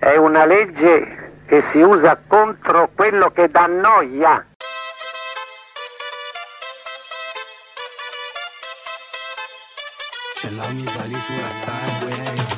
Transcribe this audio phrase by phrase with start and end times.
[0.00, 4.46] è una legge che si usa contro quello che dà noia.
[10.34, 12.49] Ce l'ho mi sali sulla Starway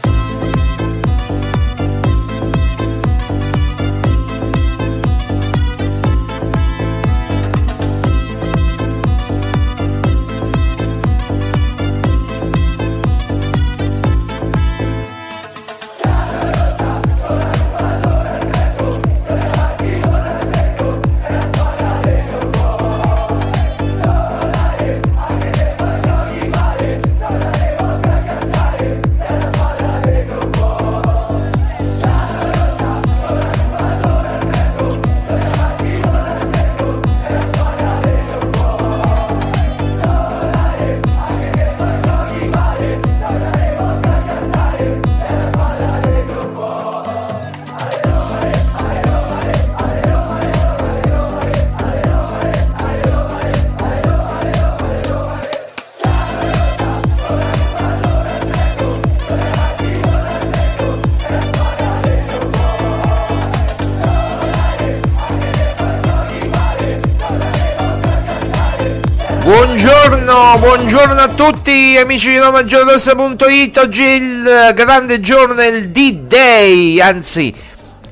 [70.75, 77.55] Buongiorno, a tutti amici di RomaGiallorossa.it Oggi è il grande giorno, è il D-Day, anzi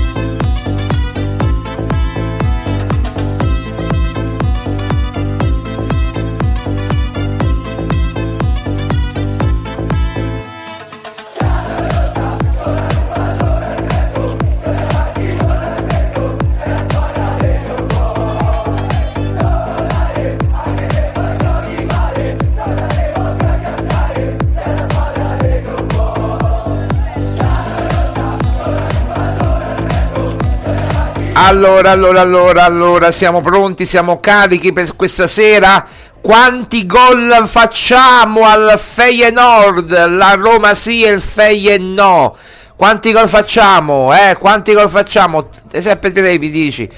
[31.44, 35.84] Allora, allora, allora, allora, siamo pronti, siamo carichi per questa sera.
[36.20, 40.06] Quanti gol facciamo al Feyenoord?
[40.06, 42.36] La Roma sì e il Feyenoord no.
[42.76, 44.14] Quanti gol facciamo?
[44.14, 45.48] Eh, quanti gol facciamo?
[45.78, 46.88] Sempre te mi dici.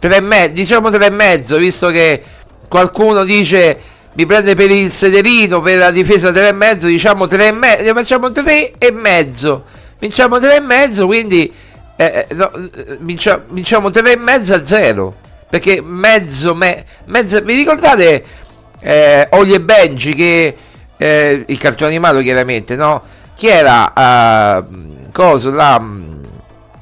[0.00, 2.22] Tre e mezzo, diciamo tre e mezzo, visto che
[2.68, 3.78] qualcuno dice
[4.14, 7.92] mi prende per il sederino per la difesa tre e mezzo, diciamo tre e mezzo,
[7.92, 9.64] facciamo tre e mezzo.
[9.98, 11.52] Vinciamo tre e mezzo, quindi
[11.96, 15.14] eh, eh no, eh, vinciamo, vinciamo tre e mezzo a zero.
[15.48, 18.24] Perché mezzo, me, mezzo vi ricordate
[18.80, 20.56] eh, Oli e Benji che
[20.96, 23.02] eh, il cartone animato chiaramente, no?
[23.34, 25.80] Chi era uh, cosa là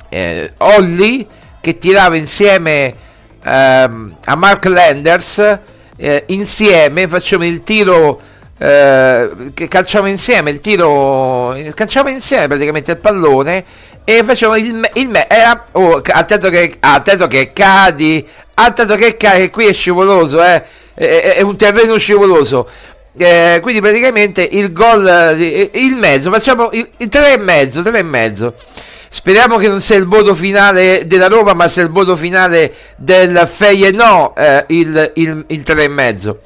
[0.09, 1.27] eh, Olli
[1.61, 2.95] che tirava insieme
[3.43, 5.59] uh, a Mark Landers
[5.97, 8.21] eh, insieme facciamo il tiro
[8.57, 13.65] eh, che calciamo insieme il tiro calciamo insieme praticamente il pallone
[14.05, 19.51] e facciamo il, il me era, oh, attento che attento che cadi attento che cadi
[19.51, 20.63] qui è scivoloso eh.
[20.95, 22.69] È, è un terreno scivoloso.
[23.17, 28.03] Eh, quindi praticamente il gol il mezzo facciamo il, il 3 e mezzo 3 e
[28.03, 28.55] mezzo.
[29.09, 33.47] Speriamo che non sia il voto finale della Roma, ma sia il voto finale del
[33.47, 36.37] Feyenoord, eh, il, il, il 3,5.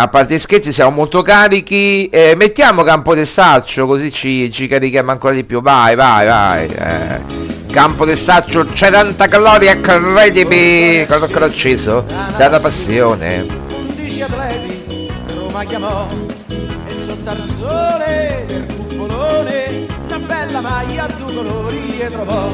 [0.00, 2.08] A parte gli scherzi, siamo molto carichi.
[2.08, 5.60] Eh, mettiamo campo del saccio, così ci, ci, carichiamo ancora di più.
[5.60, 6.68] Vai, vai, vai.
[6.68, 7.20] Eh.
[7.68, 11.04] Campo del saccio, 70 calorie, credimi.
[11.04, 12.04] Cosa l'ho acceso?
[12.36, 13.44] Data passione.
[13.74, 16.06] 11 atleti, Roma chiamò
[16.46, 19.86] e sotto al sole del cupolone
[20.26, 22.50] bella maglia a due colori e trovò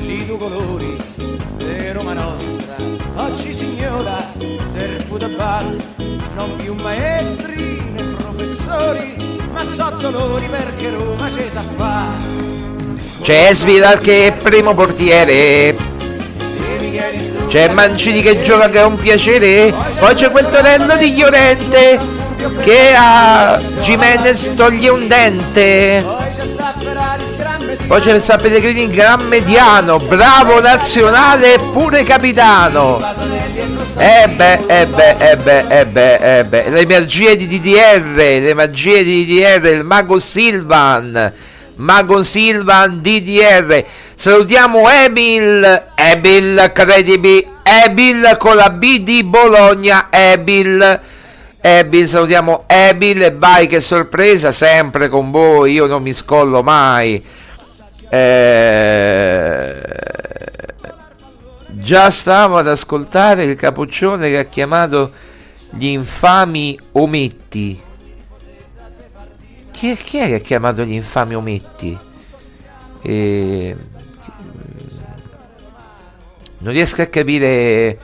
[0.00, 0.96] lì due colori
[1.56, 2.76] di Roma nostra
[3.16, 4.32] oggi signora
[4.72, 5.97] del football
[6.38, 9.16] non più maestri né professori
[9.52, 12.38] ma so dolori perché Roma ci sa fa
[13.22, 15.76] c'è Svidal che è primo portiere.
[17.46, 19.70] C'è Mancini che gioca che è un piacere.
[19.98, 21.98] Poi c'è quel torello di Llorente
[22.62, 26.02] che a Jimenez toglie un dente
[27.88, 33.02] poi c'è il San Pellegrini gran mediano, bravo nazionale e pure capitano.
[33.94, 36.68] Beh, eh beh, eh beh, eh beh, eh beh.
[36.68, 41.32] Le magie di DDR, le magie di DDR, il mago Silvan.
[41.76, 43.82] Mago Silvan DDR.
[44.14, 51.00] Salutiamo Emil, Emil credimi, Emil con la B di Bologna, Emil.
[51.60, 57.20] Ebil, salutiamo Ebil e vai che sorpresa, sempre con voi, io non mi scollo mai.
[58.10, 59.82] Eh,
[61.68, 65.12] già stavo ad ascoltare il capoccione che ha chiamato
[65.70, 67.80] gli infami ometti.
[69.70, 71.96] Chi è, chi è che ha chiamato gli infami ometti?
[73.02, 73.76] Eh,
[76.58, 77.98] non riesco a capire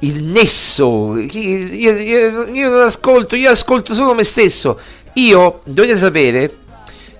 [0.00, 1.16] il nesso.
[1.16, 4.78] Io, io, io, non ascolto, io ascolto solo me stesso.
[5.14, 6.64] Io dovete sapere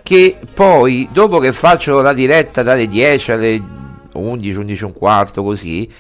[0.07, 3.63] che poi dopo che faccio la diretta dalle 10 alle
[4.13, 5.91] 11, 11 un quarto così,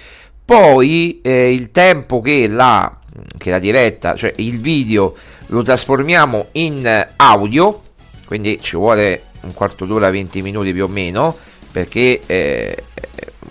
[0.45, 3.01] poi eh, il tempo che la,
[3.37, 7.83] che la diretta, cioè il video lo trasformiamo in audio,
[8.27, 11.37] quindi ci vuole un quarto d'ora, 20 minuti più o meno,
[11.73, 12.85] perché eh,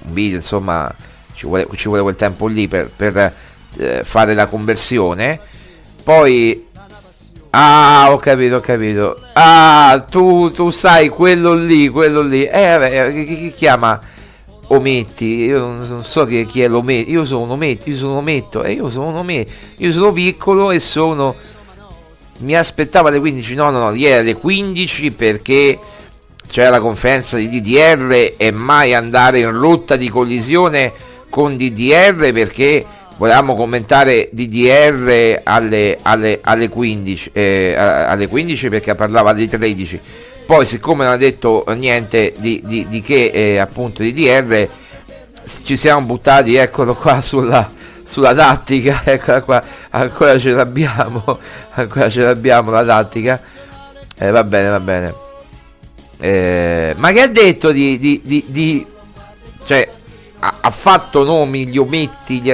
[0.05, 0.89] un video insomma
[1.33, 3.33] ci vuole, ci vuole quel tempo lì per, per
[3.75, 5.37] eh, fare la conversione.
[6.01, 6.65] Poi
[7.57, 9.17] Ah, ho capito, ho capito.
[9.31, 12.43] Ah, tu, tu sai quello lì, quello lì.
[12.43, 13.97] Eh, vabbè, chi, chi chiama
[14.67, 15.45] Ometti?
[15.45, 17.11] Io non so chi, chi è l'Ometti.
[17.11, 18.61] Io sono Ometti, io sono Ometto.
[18.61, 19.53] E eh, io sono un Ometti.
[19.77, 21.33] Io sono piccolo e sono...
[22.39, 23.55] Mi aspettavo alle 15.
[23.55, 25.79] No, no, no, ieri alle 15 perché
[26.49, 30.91] c'era la conferenza di DDR e mai andare in rotta di collisione
[31.29, 32.85] con DDR perché
[33.17, 40.01] volevamo commentare DDR alle, alle, alle, 15, eh, alle 15 perché parlava di 13
[40.45, 44.67] poi siccome non ha detto niente di, di, di che eh, appunto DDR
[45.63, 47.71] ci siamo buttati eccolo qua sulla,
[48.03, 51.23] sulla tattica eccola qua ancora ce l'abbiamo
[51.73, 53.41] ancora ce l'abbiamo la tattica.
[54.17, 55.13] Eh, va bene va bene.
[56.17, 58.85] Eh, ma che ha detto di, di, di
[59.65, 59.87] cioè
[60.39, 62.51] ha, ha, fatto nomi gli ometti gli,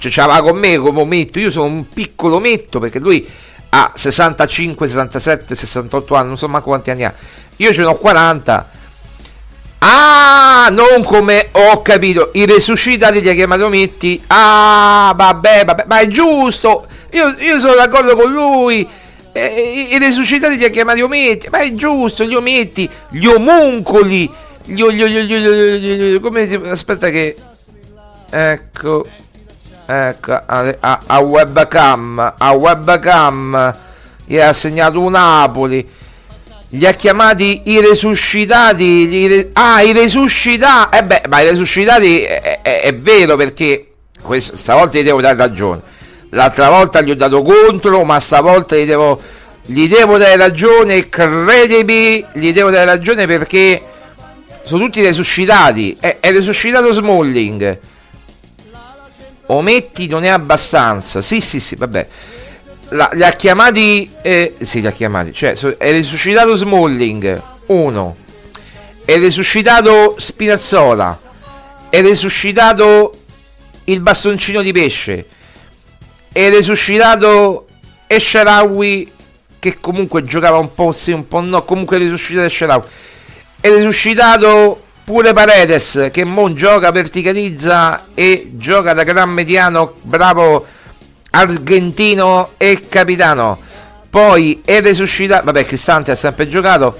[0.00, 3.28] cioè ce l'aveva con me come ometto, io sono un piccolo ometto perché lui
[3.68, 7.14] ha 65, 67, 68 anni, non so manco quanti anni ha.
[7.56, 8.70] Io ce ne ho 40.
[9.82, 14.22] Ah, non come ho capito, i resuscitati li ha chiamati ometti.
[14.28, 16.86] Ah, vabbè, vabbè, ma è giusto.
[17.10, 18.88] Io, io sono d'accordo con lui.
[19.32, 24.30] Eh, I resuscitati li ha chiamati ometti, ma è giusto, gli ometti, gli omuncoli.
[24.64, 27.36] Gli, gli, gli, gli, gli, gli, come aspetta che
[28.30, 29.06] ecco
[29.90, 33.74] ecco a, a, webcam a webcam
[34.24, 35.98] gli ha assegnato un Napoli.
[36.72, 42.60] Li ha chiamati i resuscitati i ah i resuscitati eh beh ma i resuscitati è,
[42.62, 43.88] è, è vero perché
[44.22, 45.80] questo, stavolta gli devo dare ragione.
[46.30, 49.20] L'altra volta gli ho dato contro ma stavolta gli devo
[49.62, 53.82] gli devo dare ragione credimi gli devo dare ragione perché
[54.62, 55.96] sono tutti resuscitati.
[55.98, 57.78] È, è resuscitato Smalling
[59.50, 61.20] ometti non è abbastanza.
[61.20, 62.06] Sì sì sì vabbè.
[62.90, 65.32] La, li ha chiamati eh, sì li ha chiamati.
[65.32, 68.16] Cioè è resuscitato Smalling uno.
[69.04, 71.18] È resuscitato Spinazzola.
[71.88, 73.12] È resuscitato
[73.84, 75.26] il bastoncino di pesce.
[76.32, 77.66] È resuscitato
[78.06, 79.12] Esharawi
[79.58, 82.86] che comunque giocava un po' sì un po' no comunque è resuscitato Esharawi.
[83.60, 90.64] È resuscitato pure Paredes che mo gioca verticalizza e gioca da gran mediano bravo
[91.32, 93.58] argentino e capitano.
[94.08, 96.96] Poi è resuscitato, vabbè, Cristante ha sempre giocato.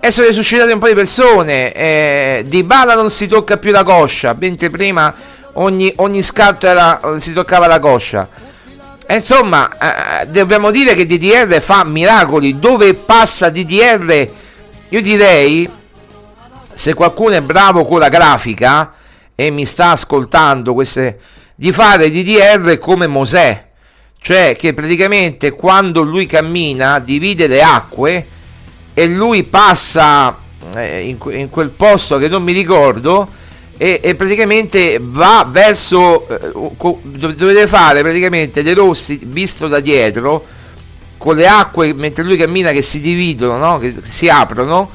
[0.00, 1.72] E sono resuscitate un po' di persone.
[1.72, 5.14] Eh, di Bala non si tocca più la coscia, mentre prima
[5.52, 8.28] ogni, ogni scatto era, si toccava la coscia.
[9.06, 9.70] E insomma,
[10.20, 12.58] eh, dobbiamo dire che DDR fa miracoli.
[12.58, 14.28] Dove passa DDR,
[14.88, 15.75] io direi,
[16.76, 18.92] se qualcuno è bravo con la grafica
[19.34, 21.18] e mi sta ascoltando queste
[21.54, 23.68] di fare DDR come Mosè,
[24.20, 28.26] cioè che praticamente quando lui cammina divide le acque
[28.92, 30.36] e lui passa
[30.74, 33.26] eh, in, quel posto che non mi ricordo
[33.78, 36.50] e, e praticamente va verso eh,
[37.02, 40.44] dovete fare praticamente dei rossi visto da dietro
[41.16, 43.78] con le acque mentre lui cammina che si dividono no?
[43.78, 44.90] che si aprono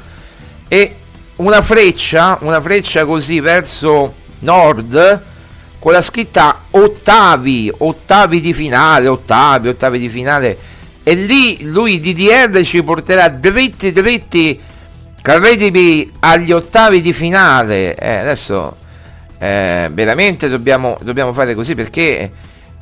[0.68, 0.98] e
[1.42, 5.22] una freccia una freccia così verso nord
[5.82, 10.56] con la scritta ottavi, ottavi di finale, ottavi, ottavi di finale.
[11.02, 14.62] E lì lui DDR ci porterà dritti dritti,
[15.20, 17.96] credimi, agli ottavi di finale.
[17.96, 18.78] Eh, adesso
[19.40, 22.32] eh, veramente dobbiamo, dobbiamo, fare così perché...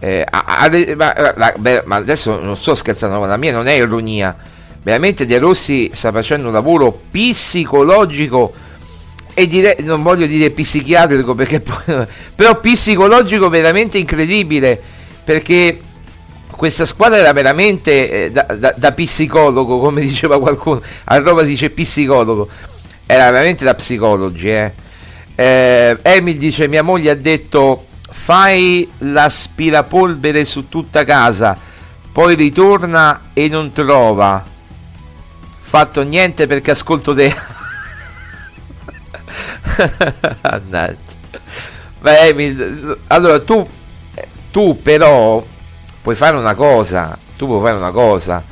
[0.01, 4.35] Eh, a, a, ma, la, ma, adesso non sto scherzando, la mia non è ironia.
[4.81, 8.53] Veramente De Rossi sta facendo un lavoro psicologico
[9.33, 11.61] e dire, non voglio dire psichiatrico perché
[12.35, 14.81] però psicologico veramente incredibile
[15.23, 15.79] perché
[16.55, 21.51] questa squadra era veramente eh, da, da, da, psicologo come diceva qualcuno a Roma si
[21.51, 22.49] dice psicologo
[23.05, 24.73] era veramente da psicologi eh.
[25.35, 31.57] Eh, Emil dice mia moglie ha detto fai l'aspirapolvere su tutta casa
[32.11, 34.43] poi ritorna e non trova
[35.69, 37.31] fatto niente perché ascolto te
[42.01, 43.67] Beh, allora tu,
[44.49, 45.45] tu però
[46.01, 48.43] puoi fare una cosa, tu puoi fare una cosa,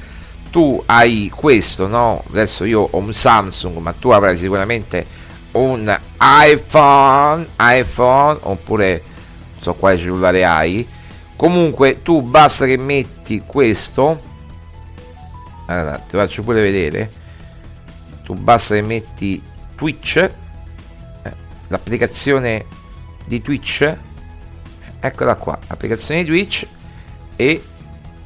[0.52, 2.24] tu hai questo, no?
[2.30, 5.06] Adesso io ho un Samsung, ma tu avrai sicuramente
[5.54, 9.04] un iPhone, iPhone oppure
[9.54, 10.88] non so quale cellulare hai.
[11.36, 14.22] Comunque tu basta che metti questo.
[15.68, 17.12] Allora, ti faccio pure vedere.
[18.24, 19.42] Tu basta che metti
[19.76, 20.30] Twitch
[21.68, 22.66] l'applicazione
[23.26, 23.96] di Twitch
[25.00, 26.66] eccola qua l'applicazione di Twitch
[27.36, 27.62] e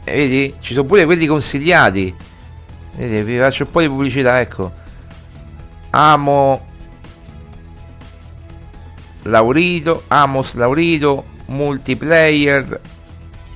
[0.06, 2.16] vedi ci sono pure quelli consigliati.
[2.96, 4.80] Vedi, vi faccio un po' di pubblicità ecco.
[5.92, 6.70] Amo
[9.24, 12.80] Laurito Amos Laurito multiplayer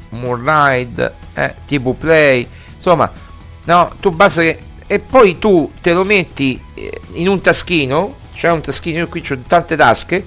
[0.09, 2.47] Moonride eh, tipo play.
[2.75, 3.11] Insomma
[3.65, 8.51] no tu basta che e poi tu te lo metti eh, in un taschino c'è
[8.51, 10.24] un taschino, io qui ho tante tasche,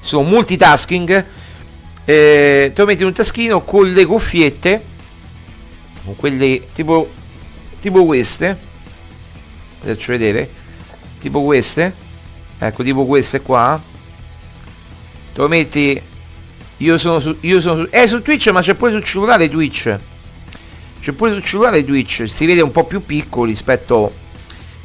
[0.00, 1.26] sono multitasking,
[2.04, 4.84] eh, te lo metti in un taschino con le cuffiette,
[6.04, 7.10] con quelle tipo,
[7.78, 8.58] tipo queste,
[9.80, 10.50] faccio vedere,
[11.20, 11.94] tipo queste,
[12.58, 13.80] ecco tipo queste qua,
[15.32, 16.00] te lo metti,
[16.78, 19.98] io sono su, io sono su, eh su Twitch ma c'è pure sul cellulare Twitch,
[21.00, 24.28] c'è pure sul cellulare Twitch, si vede un po' più piccolo rispetto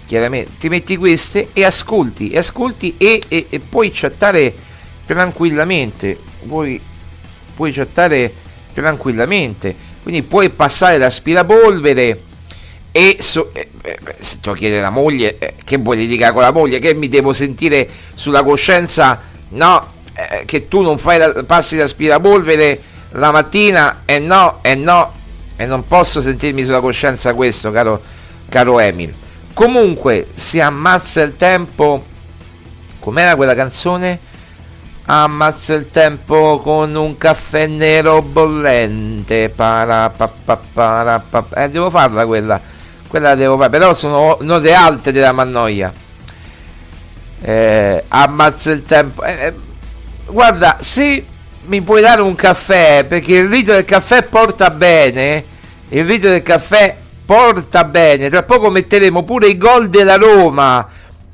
[0.06, 4.54] chiaramente ti metti queste e ascolti e ascolti e, e, e puoi chattare
[5.06, 6.18] tranquillamente.
[6.46, 6.80] Puoi,
[7.56, 8.34] puoi chattare
[8.74, 9.76] tranquillamente.
[10.04, 12.22] Quindi puoi passare l'aspirapolvere
[12.92, 16.52] e so, eh, eh, se tu chiedi alla moglie eh, che vuoi litigare con la
[16.52, 16.80] moglie?
[16.80, 19.20] Che mi devo sentire sulla coscienza?
[19.50, 22.80] No eh, che tu non fai la, passi l'aspirapolvere
[23.12, 25.15] la mattina e no e no
[25.56, 28.02] e non posso sentirmi sulla coscienza questo caro,
[28.50, 29.14] caro Emil
[29.56, 32.04] Comunque si ammazza il tempo.
[33.00, 34.20] Com'era quella canzone?
[35.06, 39.50] Ammazza il tempo con un caffè nero bollente.
[39.50, 42.60] Para, pa, pa, para, pa, eh, devo farla quella.
[43.08, 43.70] Quella la devo fare.
[43.70, 45.94] Però sono note alte della mannoia.
[47.40, 49.24] Eh, ammazza il tempo.
[49.24, 49.54] Eh, eh,
[50.26, 51.24] guarda, se
[51.66, 55.44] mi puoi dare un caffè, perché il rito del caffè porta bene.
[55.90, 56.96] Il rito del caffè
[57.26, 58.30] porta bene.
[58.30, 60.88] Tra poco metteremo pure i gol della Roma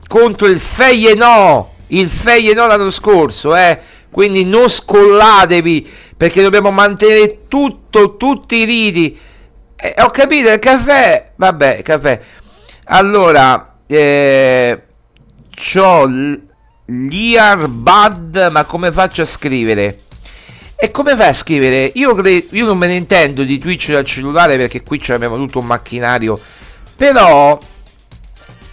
[0.07, 3.79] contro il Feyenoord il Feyenoord l'anno scorso, eh?
[4.11, 9.17] quindi non scollatevi perché dobbiamo mantenere tutto, tutti i riti.
[9.75, 12.19] Eh, ho capito, il caffè, vabbè, caffè.
[12.85, 14.81] Allora, eh,
[15.49, 16.09] c'ho
[16.85, 19.99] l'Iarbad, ma come faccio a scrivere?
[20.83, 21.91] E come fai a scrivere?
[21.93, 25.59] Io, cre- io non me ne intendo di Twitch dal cellulare perché qui abbiamo tutto
[25.59, 26.39] un macchinario.
[26.95, 27.59] Però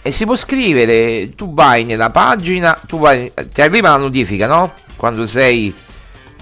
[0.01, 4.73] e si può scrivere, tu vai nella pagina, tu vai, ti arriva la notifica, no?
[4.95, 5.71] Quando sei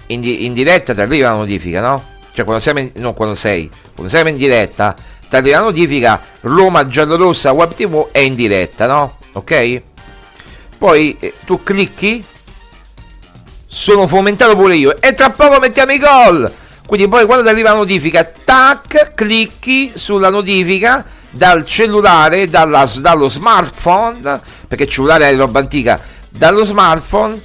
[0.08, 2.02] in, di, in diretta ti arriva la notifica, no?
[2.32, 4.96] Cioè quando sei, non quando sei, quando sei in diretta
[5.28, 9.18] ti arriva la notifica Roma Giallorossa Web TV è in diretta, no?
[9.34, 9.82] Ok?
[10.78, 12.24] Poi eh, tu clicchi,
[13.68, 14.96] sono fomentato pure io.
[15.02, 16.52] E tra poco mettiamo i gol.
[16.88, 23.28] Quindi poi quando ti arriva la notifica, tac, clicchi sulla notifica dal cellulare, dalla, dallo
[23.28, 27.40] smartphone, perché cellulare è roba antica, dallo smartphone,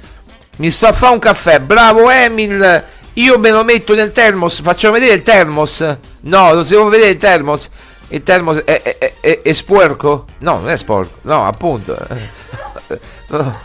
[0.57, 4.93] mi sto a fare un caffè, bravo Emil, io me lo metto nel termos, facciamo
[4.93, 5.81] vedere il termos,
[6.21, 7.69] no, non si può vedere il termos,
[8.07, 10.25] il termos è, è, è, è sporco?
[10.39, 11.97] No, non è sporco, no, appunto.
[13.33, 13.59] No,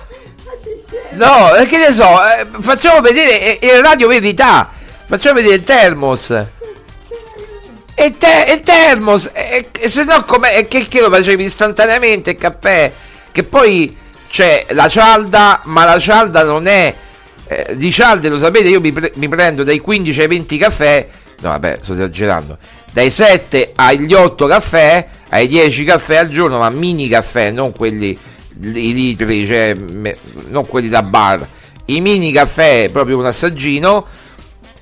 [1.13, 4.69] no che ne so, eh, facciamo vedere, è, radio verità,
[5.07, 6.31] facciamo vedere il termos.
[8.01, 12.93] E, te, e termos, e se no come, che, che lo facevi istantaneamente il caffè?
[13.33, 13.97] Che poi
[14.31, 16.95] c'è la cialda, ma la cialda non è...
[17.51, 21.09] Eh, di cialde lo sapete, io mi, pre- mi, prendo dai 15 ai 20 caffè,
[21.41, 22.59] no vabbè sto esagerando,
[22.93, 28.17] dai 7 agli 8 caffè, ai 10 caffè al giorno, ma mini caffè, non quelli
[28.61, 29.75] i litri, cioè,
[30.49, 31.47] non quelli da bar,
[31.87, 34.07] i mini caffè, proprio un assaggino,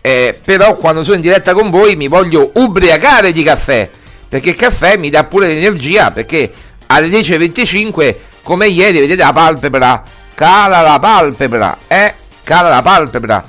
[0.01, 3.89] eh, però quando sono in diretta con voi mi voglio ubriacare di caffè,
[4.29, 6.53] perché il caffè mi dà pure l'energia, perché
[6.87, 10.03] alle 10.25 come ieri vedete la palpebra,
[10.35, 13.45] cala la palpebra, eh, cala la palpebra.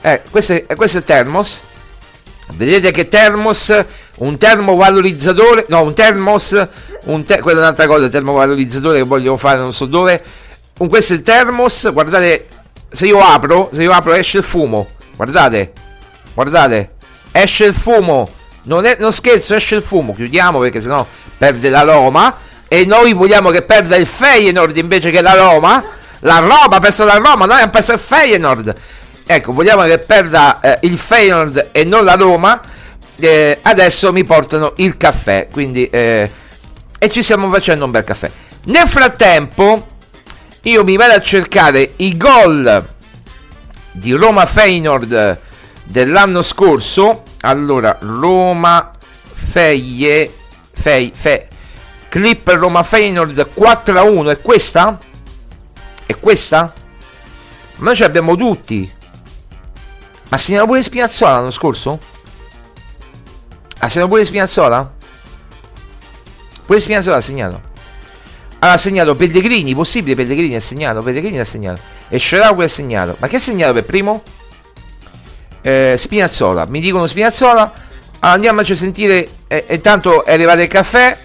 [0.00, 1.60] Eh, questo è, questo è il termos.
[2.54, 3.84] Vedete che termos,
[4.18, 6.66] un termovalorizzatore, no, un termos,
[7.06, 10.22] un te- quella è un'altra cosa, il termovalorizzatore che voglio fare non so dove.
[10.78, 12.48] Un, questo è il termos, guardate,
[12.90, 15.72] se io apro, se io apro esce il fumo Guardate,
[16.34, 16.90] guardate,
[17.32, 18.28] esce il fumo.
[18.64, 20.14] Non, è, non scherzo, esce il fumo.
[20.14, 21.04] Chiudiamo perché sennò
[21.38, 22.36] perde la Roma.
[22.68, 25.82] E noi vogliamo che perda il Feyenoord invece che la Roma.
[26.20, 28.74] La Roma ha perso la Roma, noi abbiamo perso il Feyenoord.
[29.24, 32.60] Ecco, vogliamo che perda eh, il Feyenoord e non la Roma.
[33.18, 35.48] Eh, adesso mi portano il caffè.
[35.50, 36.30] Quindi, eh,
[36.98, 38.30] e ci stiamo facendo un bel caffè.
[38.64, 39.86] Nel frattempo,
[40.62, 42.88] io mi vado a cercare i gol
[43.92, 45.38] di Roma Feyenoord
[45.84, 47.22] dell'anno scorso.
[47.42, 48.90] Allora, Roma
[49.32, 50.32] Feie
[50.72, 51.48] Fei Fe
[52.08, 54.98] Clip Roma Feyenoord 4 a 1 è questa?
[56.06, 56.72] È questa?
[57.76, 58.90] Ma noi ce l'abbiamo tutti.
[60.28, 62.00] Ma segnalo pure Spinazzola l'anno scorso?
[63.78, 64.94] Ha segnato pure Spinazzola?
[66.66, 67.74] Pure Spinazzola ha segnato.
[68.58, 71.80] Ha segnato Pellegrini, possibile Pellegrini ha segnato, Pellegrini ha segnato.
[72.08, 73.16] E Sharawi ha segnato.
[73.18, 74.22] Ma che ha segnato per primo?
[75.62, 76.66] Eh, Spinazzola.
[76.66, 77.72] Mi dicono Spinazzola.
[78.20, 79.28] Andiamoci a sentire.
[79.46, 81.16] Eh, intanto è arrivato il caffè.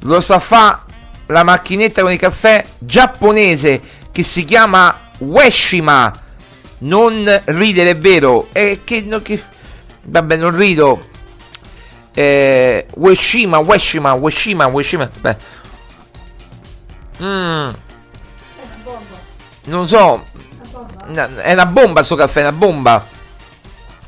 [0.00, 0.84] Lo sta fa
[1.26, 3.80] la macchinetta con il caffè giapponese
[4.12, 6.12] che si chiama Weshima.
[6.78, 8.48] Non ridere, è vero.
[8.52, 9.40] E che, no, che,
[10.02, 11.12] vabbè, non rido.
[12.14, 15.10] Eh, Weshima, Weshima, Weshima, Weshima.
[15.20, 15.36] Beh.
[17.22, 17.70] Mm
[19.66, 20.22] non so,
[21.40, 23.06] è una bomba sto caffè, è una bomba.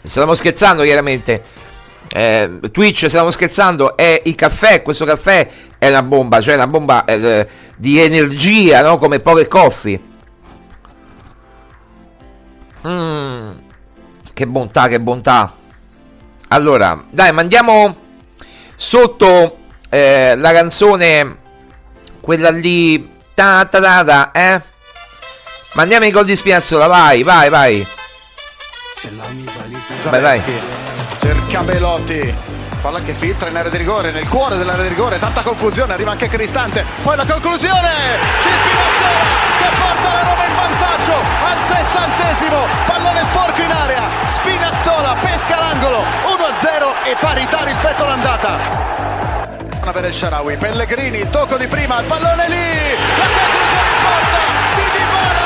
[0.03, 1.43] Stiamo scherzando chiaramente.
[2.09, 7.05] Eh, Twitch, stiamo scherzando, è il caffè, questo caffè è una bomba, cioè una bomba
[7.05, 8.99] eh, di energia, no?
[8.99, 10.01] Come poche coffee.
[12.87, 13.51] Mm,
[14.33, 15.53] che bontà, che bontà.
[16.49, 17.97] Allora, dai, mandiamo
[18.75, 21.37] sotto eh, la canzone,
[22.21, 24.61] quella lì, ta ta ta ta, eh?
[25.73, 27.87] Mandiamo i gol di Spiazzola, vai, vai, vai.
[30.05, 30.43] Vai, vai.
[31.21, 32.35] Cerca Belotti.
[32.81, 36.13] Palla che filtra in area di rigore, nel cuore dell'area di rigore, tanta confusione, arriva
[36.13, 36.85] anche Cristante.
[37.03, 37.91] Poi la conclusione
[38.45, 39.25] di Spinazzola
[39.59, 43.86] che porta la Roma in vantaggio al sessantesimo, pallone sporco in area,
[44.25, 48.85] Spinazzola pesca l'angolo, 1-0 e parità rispetto all'andata.
[49.93, 52.57] Per il Sharawi, Pellegrini, tocco di prima, il pallone lì,
[53.17, 54.41] la conclusione porta
[54.75, 55.46] di Dybala,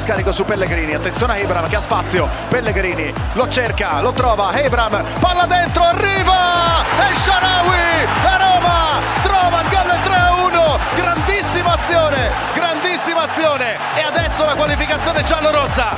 [0.00, 5.04] scarico su Pellegrini, attenzione a Ebram che ha spazio, Pellegrini lo cerca, lo trova, Ebram,
[5.20, 13.22] palla dentro, arriva, El Sharawi, la Roma trova il gol del 3-1, grandissima azione, grandissima
[13.22, 13.76] azione.
[13.94, 15.94] E adesso la qualificazione giallo-rossa,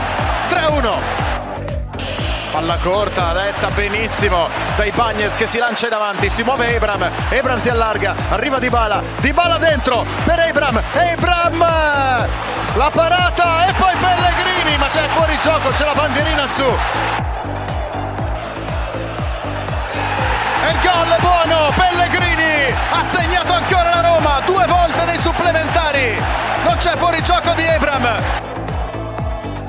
[0.49, 1.31] 3-1.
[2.51, 7.57] Palla corta, letta benissimo dai Bagnes che si lancia in avanti, si muove Ebram, Ebram
[7.57, 12.52] si allarga, arriva Dybala, Dybala dentro per Ebram, Ebram!
[12.75, 16.65] La parata e poi Pellegrini, ma c'è fuori gioco, c'è la bandierina su.
[20.65, 26.17] E il gol è buono, Pellegrini ha segnato ancora la Roma, due volte nei supplementari.
[26.65, 28.09] Non c'è fuori gioco di Ebram.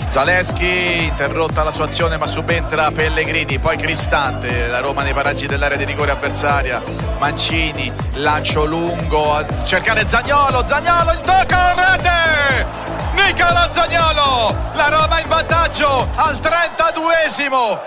[0.07, 5.75] Zaleschi interrotta la sua azione ma subentra Pellegrini, poi Cristante, la Roma nei paraggi dell'area
[5.75, 6.81] di rigore avversaria,
[7.19, 12.82] Mancini, lancio lungo a cercare Zagnolo, Zagnolo il tocco, rete!
[13.25, 17.79] Nicola Zagnolo, la Roma in vantaggio al 32esimo.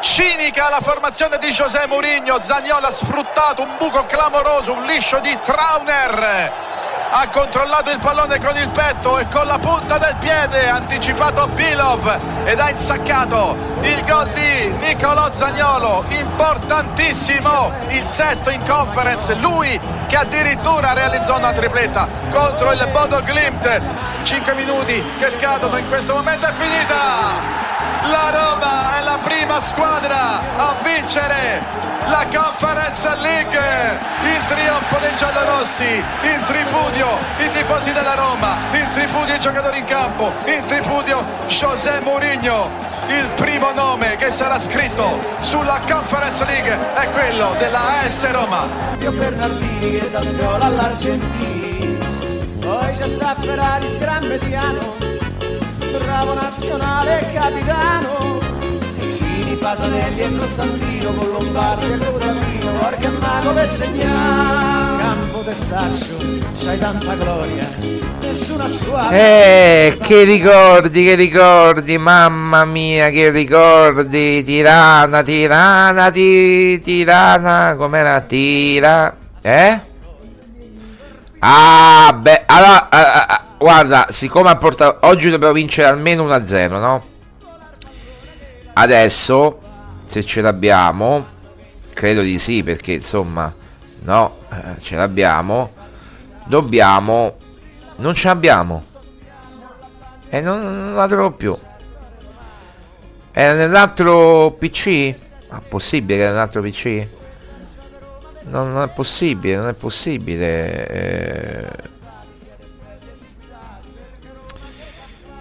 [0.00, 5.38] Cinica la formazione di José Mourinho, Zagnolo ha sfruttato un buco clamoroso, un liscio di
[5.40, 6.71] Trauner
[7.14, 12.18] ha controllato il pallone con il petto e con la punta del piede anticipato Bilov
[12.44, 19.34] ed ha insaccato il gol di Nicolò Zagnolo importantissimo il sesto in conference.
[19.34, 23.80] Lui che addirittura realizzò una tripletta contro il Bodo Glimt.
[24.22, 27.61] 5 minuti che scadono in questo momento è finita
[28.10, 33.58] la Roma è la prima squadra a vincere la Conference League.
[34.22, 37.06] Il trionfo dei giallorossi in tripudio
[37.38, 42.68] i tifosi della Roma in tripudio i giocatori in campo in tripudio José Mourinho.
[43.08, 48.66] Il primo nome che sarà scritto sulla Conference League è quello della AS Roma.
[49.00, 51.98] Io Bernardini che da scuola all'Argentini
[52.60, 55.21] poi c'è sta Ferrari Mediano
[55.98, 58.38] bravo nazionale capitano
[59.16, 62.70] Fini, Pasanelli e Costantino con Lombardi e Curatino.
[62.80, 66.16] Orca e Mago per segnare Campo testaccio,
[66.64, 67.68] c'hai tanta gloria
[68.20, 77.74] Nessuna squadra Eh, che ricordi, che ricordi, mamma mia, che ricordi, Tirana, Tirana, ti, Tirana,
[77.76, 79.80] com'era, Tira, eh?
[81.40, 82.88] Ah, beh, allora,
[83.62, 87.04] guarda, siccome ha portato, oggi dobbiamo vincere almeno 1-0, no?
[88.74, 89.60] Adesso,
[90.04, 91.24] se ce l'abbiamo,
[91.94, 93.52] credo di sì, perché insomma,
[94.00, 95.72] no, eh, ce l'abbiamo,
[96.46, 97.36] dobbiamo,
[97.96, 98.84] non ce l'abbiamo.
[100.28, 101.56] E non, non la trovo più.
[103.30, 105.14] Era nell'altro PC?
[105.50, 107.06] Ma possibile che era nell'altro PC?
[108.44, 110.88] No, non è possibile, non è possibile.
[110.88, 112.00] eh.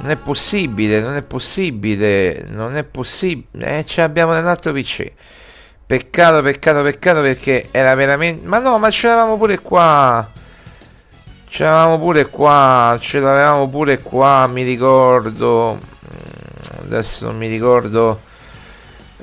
[0.01, 3.77] Non è possibile, non è possibile, non è possibile.
[3.77, 5.11] Eh, ce l'abbiamo nell'altro PC.
[5.85, 8.47] Peccato, peccato, peccato perché era veramente...
[8.47, 10.27] Ma no, ma ce l'avevamo pure qua.
[11.45, 15.77] Ce l'avevamo pure qua, ce l'avevamo pure qua, mi ricordo.
[15.77, 18.21] Mm, Adesso non mi ricordo.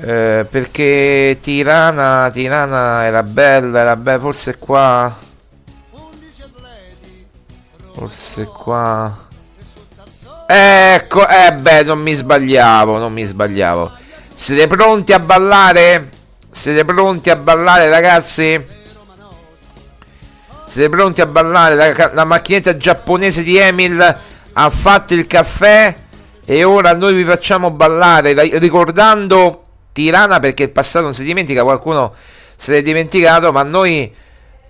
[0.01, 5.12] Eh, perché Tirana, Tirana era bella, era bella, forse qua.
[7.95, 9.28] Forse qua.
[10.51, 13.93] Ecco, eh beh, non mi sbagliavo, non mi sbagliavo.
[14.33, 16.09] Siete pronti a ballare?
[16.51, 18.67] Siete pronti a ballare, ragazzi?
[20.65, 21.75] Siete pronti a ballare?
[21.75, 24.19] La, la macchinetta giapponese di Emil
[24.55, 25.95] ha fatto il caffè
[26.47, 31.63] e ora noi vi facciamo ballare ri- ricordando Tirana perché il passato non si dimentica,
[31.63, 32.15] qualcuno
[32.57, 34.11] se l'è dimenticato, ma noi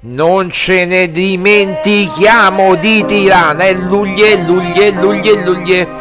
[0.00, 3.64] non ce ne dimentichiamo di Tirana.
[3.64, 5.96] È Luglie, Luglie, Luglie, Luglie.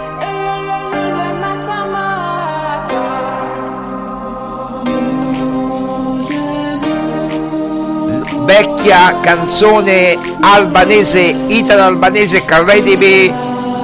[8.45, 13.33] Vecchia canzone albanese, italo-albanese, credimi,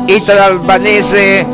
[0.06, 1.46] italo-albanese,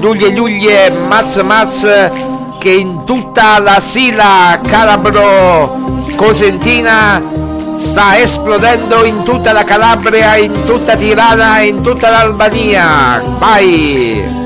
[0.00, 2.10] Luglie, Luglie, Maz, Maz,
[2.58, 7.41] che in tutta la Sila, Calabro, Cosentina
[7.82, 13.20] sta esplodendo in tutta la Calabria, in tutta Tirana in tutta l'Albania.
[13.38, 14.41] Vai!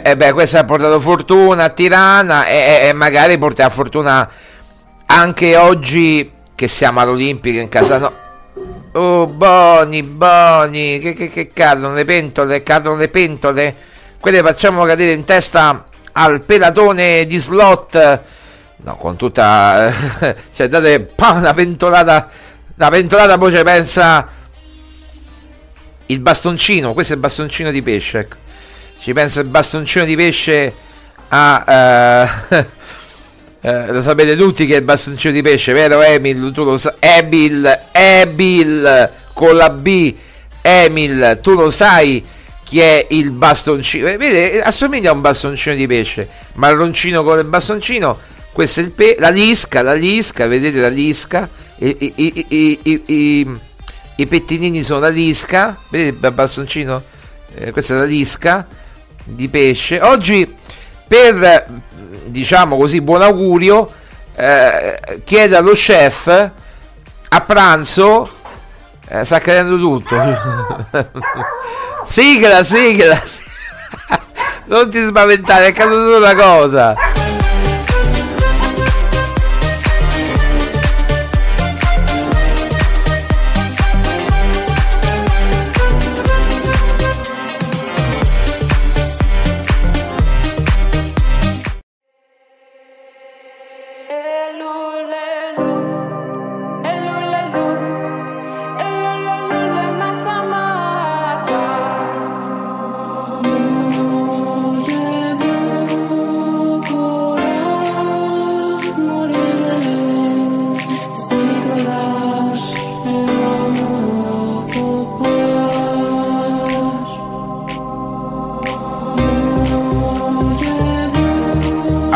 [0.00, 4.28] Beh, eh, beh, eh, questo ha portato fortuna a Tirana e, e magari porterà fortuna
[5.06, 8.20] anche oggi che siamo all'Olimpico in casa no.
[8.94, 13.74] Oh, Boni, Boni, che, che, che cadono le pentole, cadono le pentole.
[14.20, 18.20] Quelle facciamo cadere in testa al pelatone di slot.
[18.76, 19.90] No, con tutta...
[20.54, 22.28] cioè, date pa, una pentolata...
[22.76, 24.28] Una pentolata poi ci pensa...
[26.06, 28.36] Il bastoncino, questo è il bastoncino di pesce, ecco.
[29.02, 30.72] Ci pensa il bastoncino di pesce
[31.28, 32.28] a...
[32.48, 32.64] Uh,
[33.64, 36.50] Eh, lo sapete tutti che è il bastoncino di pesce, vero Emil?
[36.52, 36.94] Tu lo sai.
[36.98, 40.12] Emil, Emil con la B.
[40.60, 42.24] Emil, tu lo sai
[42.64, 44.08] chi è il bastoncino?
[44.08, 48.18] Eh, vede, assomiglia a un bastoncino di pesce, marroncino con il bastoncino.
[48.50, 51.48] Questa è il pe- la lisca, la lisca, vedete la lisca?
[51.76, 53.60] I, i, i,
[54.16, 57.00] i pettinini sono la lisca, vedete il bastoncino?
[57.54, 58.66] Eh, questa è la lisca
[59.24, 60.00] di pesce.
[60.00, 60.56] Oggi
[61.06, 61.66] per
[62.32, 63.90] diciamo così, buon augurio,
[64.34, 66.26] eh, chiede allo chef
[67.28, 68.28] a pranzo,
[69.08, 70.16] eh, sta cadendo tutto,
[72.06, 73.20] sigla, sigla,
[74.66, 77.11] non ti spaventare, è caduta una cosa.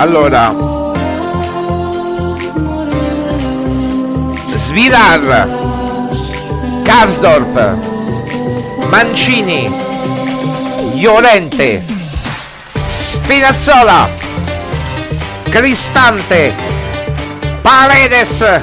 [0.06, 0.54] Allora
[4.54, 5.48] Svilar
[6.84, 7.76] Karsdorp
[8.88, 9.68] Mancini
[10.94, 11.84] Iolente
[12.86, 14.08] Spinazzola
[15.50, 16.54] Cristante
[17.62, 18.60] Paredes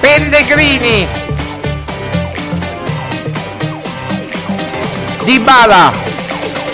[0.00, 1.06] Pellegrini
[5.24, 5.92] Dybala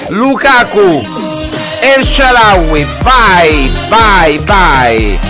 [0.09, 1.19] Lukaku
[1.82, 5.29] El Sharawi, vai, vai, vai.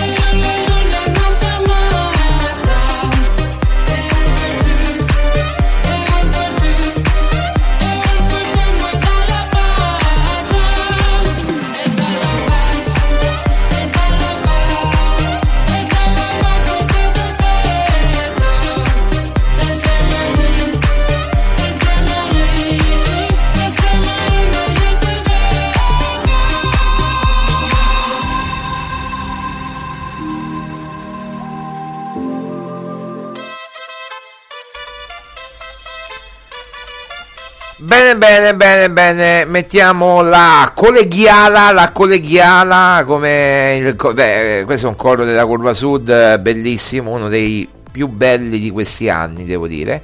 [38.31, 39.43] Bene, bene, bene.
[39.43, 46.39] Mettiamo la collegiala, la collegiala come il, beh, questo è un coro della curva sud
[46.39, 50.01] bellissimo, uno dei più belli di questi anni, devo dire.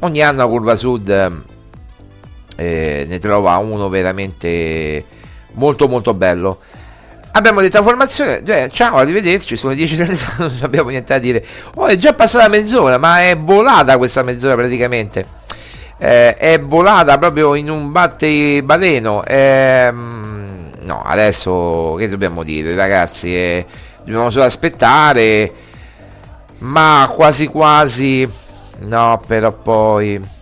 [0.00, 1.10] Ogni anno la curva sud
[2.56, 5.04] eh, ne trova uno veramente
[5.52, 6.60] molto molto bello.
[7.32, 11.44] Abbiamo detto la formazione, cioè, ciao, arrivederci, sono le 10.30, non abbiamo niente da dire.
[11.74, 15.37] Oh, è già passata mezz'ora, ma è volata questa mezz'ora praticamente
[15.98, 19.24] eh, è volata proprio in un batte baleno.
[19.24, 23.34] Eh, no, adesso che dobbiamo dire, ragazzi?
[23.34, 23.66] Eh,
[23.98, 25.52] dobbiamo solo aspettare.
[26.58, 28.28] Ma quasi quasi.
[28.80, 30.36] No, però poi.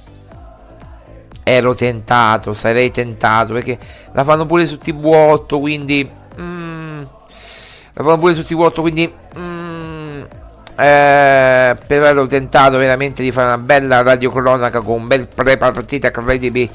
[1.49, 3.79] Ero tentato, sarei tentato perché
[4.13, 6.11] la fanno pure su TV8, quindi.
[6.39, 7.03] Mm,
[7.93, 9.13] la fanno pure su TV8, quindi.
[9.39, 9.56] Mm,
[10.79, 16.69] eh, però ero tentato veramente di fare una bella radiocronaca con un bel pre-partita credibile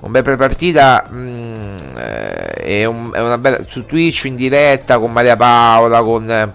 [0.00, 5.34] un bel pre-partita mm, eh, e, un, una bella su Twitch in diretta con Maria
[5.36, 6.52] Paola con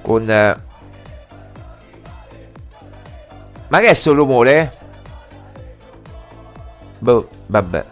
[0.00, 0.24] con
[3.68, 4.72] ma che è sto rumore?
[6.98, 7.84] Boh, vabbè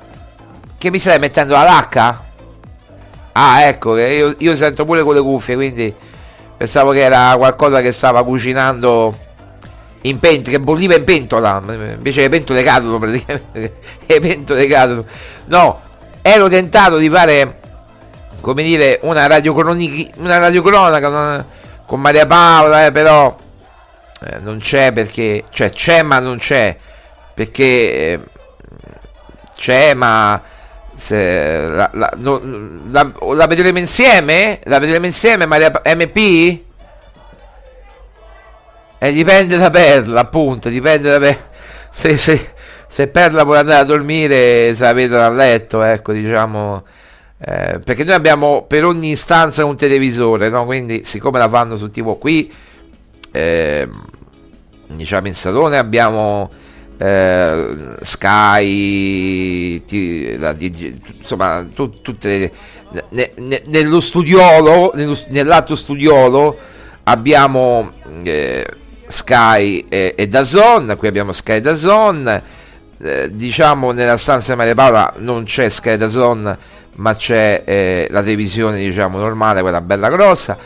[0.78, 2.24] che mi stai mettendo la lacca?
[3.32, 5.94] ah ecco io, io sento pure con le cuffie quindi
[6.58, 9.16] Pensavo che era qualcosa che stava cucinando
[10.02, 11.62] in pentola, che bolliva in pentola.
[11.64, 13.76] Invece le pentole cadono praticamente.
[14.04, 15.04] le pentole cadono.
[15.44, 15.80] No,
[16.20, 17.60] ero tentato di fare,
[18.40, 21.46] come dire, una radiocronaca, una radiocronaca
[21.86, 23.36] con Maria Paola, eh, però
[24.26, 26.76] eh, non c'è perché, cioè c'è ma non c'è,
[27.34, 28.20] perché eh,
[29.56, 30.42] c'è, ma
[30.98, 32.40] se, la, la, no,
[32.90, 34.58] la, la, vedremo insieme?
[34.64, 36.60] La vedremo insieme, Maria MP?
[38.98, 41.46] Eh, dipende da Perla, appunto, dipende da Perla.
[41.98, 42.54] Se, se,
[42.86, 46.84] se Perla vuole andare a dormire, se la vedono a letto, ecco, diciamo...
[47.40, 50.64] Eh, perché noi abbiamo per ogni stanza un televisore, no?
[50.64, 52.52] quindi siccome la fanno su TV qui,
[53.32, 53.88] eh,
[54.86, 56.50] diciamo in salone abbiamo
[56.98, 62.52] eh, Sky, t- la, insomma, tu, tutte
[63.10, 66.58] ne, ne, nello studiolo, nello, nell'altro studiolo
[67.04, 68.66] abbiamo eh,
[69.06, 72.42] Sky e, e Dazon, qui abbiamo Sky e Dazon,
[73.00, 76.58] eh, diciamo nella stanza di Maria Paola non c'è Sky e Dazon
[76.94, 80.58] ma c'è eh, la televisione diciamo normale, quella bella grossa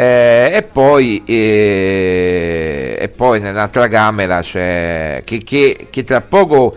[0.00, 6.76] eh, e, poi, eh, e poi nell'altra camera c'è che, che, che, tra poco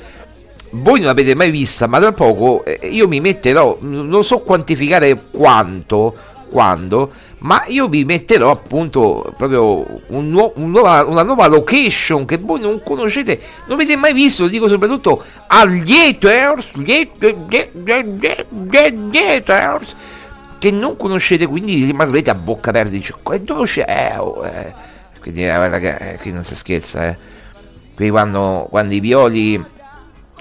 [0.71, 5.15] voi non l'avete mai vista, ma tra poco eh, io mi metterò, non so quantificare
[5.29, 6.15] quanto,
[6.49, 12.37] quando, ma io vi metterò appunto proprio un nuo, un nuova, una nuova location che
[12.37, 17.07] voi non conoscete, non avete mai visto, lo dico soprattutto agli haters, gli
[19.13, 19.95] haters
[20.61, 23.83] che non conoscete, quindi rimarrete a bocca aperta dice, dove c'è?
[24.13, 24.71] Eh, oh, eh.
[25.19, 27.17] Quindi eh, ragazzi, qui non si scherza, eh.
[27.95, 29.59] Qui quando, quando i violi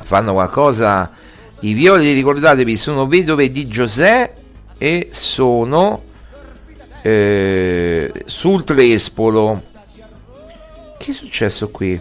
[0.04, 1.10] fanno qualcosa,
[1.60, 4.34] i violi ricordatevi sono vedove di Giuseppe
[4.76, 6.02] e sono
[7.00, 9.62] eh, sul Trespolo.
[10.98, 11.98] Che è successo qui?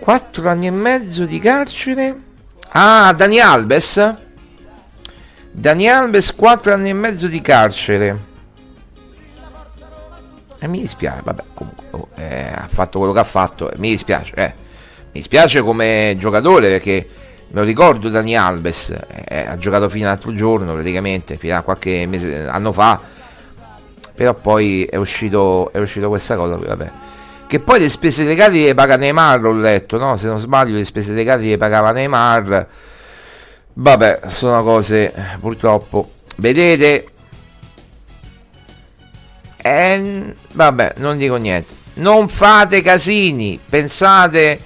[0.00, 2.20] Quattro anni e mezzo di carcere.
[2.70, 4.21] Ah, Dani Albes.
[5.54, 8.30] Dani Alves 4 anni e mezzo di carcere.
[10.58, 13.90] E mi dispiace, vabbè, comunque oh, eh, ha fatto quello che ha fatto, eh, mi
[13.90, 14.54] dispiace, eh.
[15.12, 17.06] Mi dispiace come giocatore perché
[17.48, 18.96] me lo ricordo Dani Alves,
[19.28, 22.98] eh, ha giocato fino all'altro giorno praticamente, fino a qualche mese, anno fa,
[24.14, 26.90] però poi è uscito, è uscito questa cosa, vabbè.
[27.46, 30.16] Che poi le spese legali le paga Neymar, ho letto, no?
[30.16, 32.66] Se non sbaglio le spese legali le pagava Neymar
[33.74, 36.10] Vabbè, sono cose purtroppo.
[36.36, 37.06] Vedete?
[39.56, 41.72] E vabbè, non dico niente.
[41.94, 44.60] Non fate casini, pensate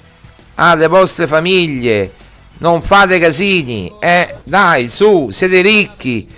[0.57, 2.13] alle vostre famiglie.
[2.59, 3.93] Non fate casini.
[4.01, 6.29] Eh, dai, su, siete ricchi.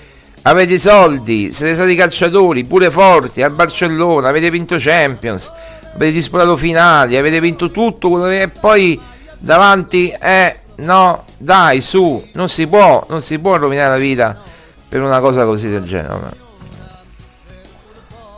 [0.43, 5.53] Avete i soldi, siete stati calciatori, pure forti, al Barcellona, avete vinto Champions,
[5.95, 8.99] avete disputato finali, avete vinto tutto e poi
[9.39, 14.41] davanti eh no, dai, su, non si può, non si può rovinare la vita
[14.89, 16.47] per una cosa così del genere.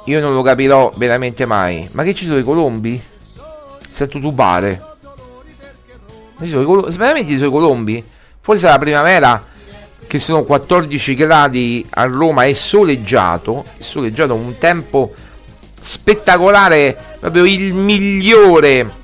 [0.05, 1.89] Io non lo capirò veramente mai.
[1.93, 3.01] Ma che ci sono i colombi?
[3.89, 4.83] Sento tubare.
[6.37, 6.97] Ma ci sono i colombi?
[6.97, 8.05] Veramente ci sono i colombi?
[8.41, 9.45] Forse la primavera
[10.07, 13.65] che sono 14 gradi a Roma è soleggiato.
[13.77, 15.13] È soleggiato un tempo
[15.81, 18.99] spettacolare, proprio il migliore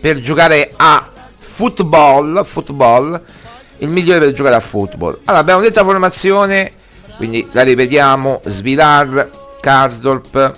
[0.00, 1.10] per giocare a
[1.58, 3.20] football, football,
[3.78, 5.18] il migliore per giocare a football.
[5.24, 6.72] Allora, abbiamo detto la formazione,
[7.16, 10.54] quindi la ripetiamo, Svilar, Karsdorp,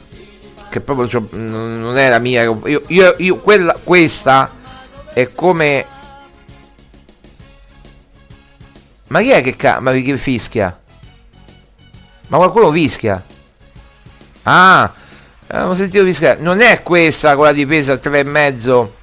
[0.68, 4.50] che proprio non è la mia, io, io, io quella, questa
[5.14, 5.86] è come...
[9.06, 10.78] Ma chi è che, ca- ma che fischia?
[12.26, 13.24] Ma qualcuno fischia?
[14.42, 14.92] Ah,
[15.46, 16.40] abbiamo sentito fischiare.
[16.40, 18.98] Non è questa con la difesa 3,5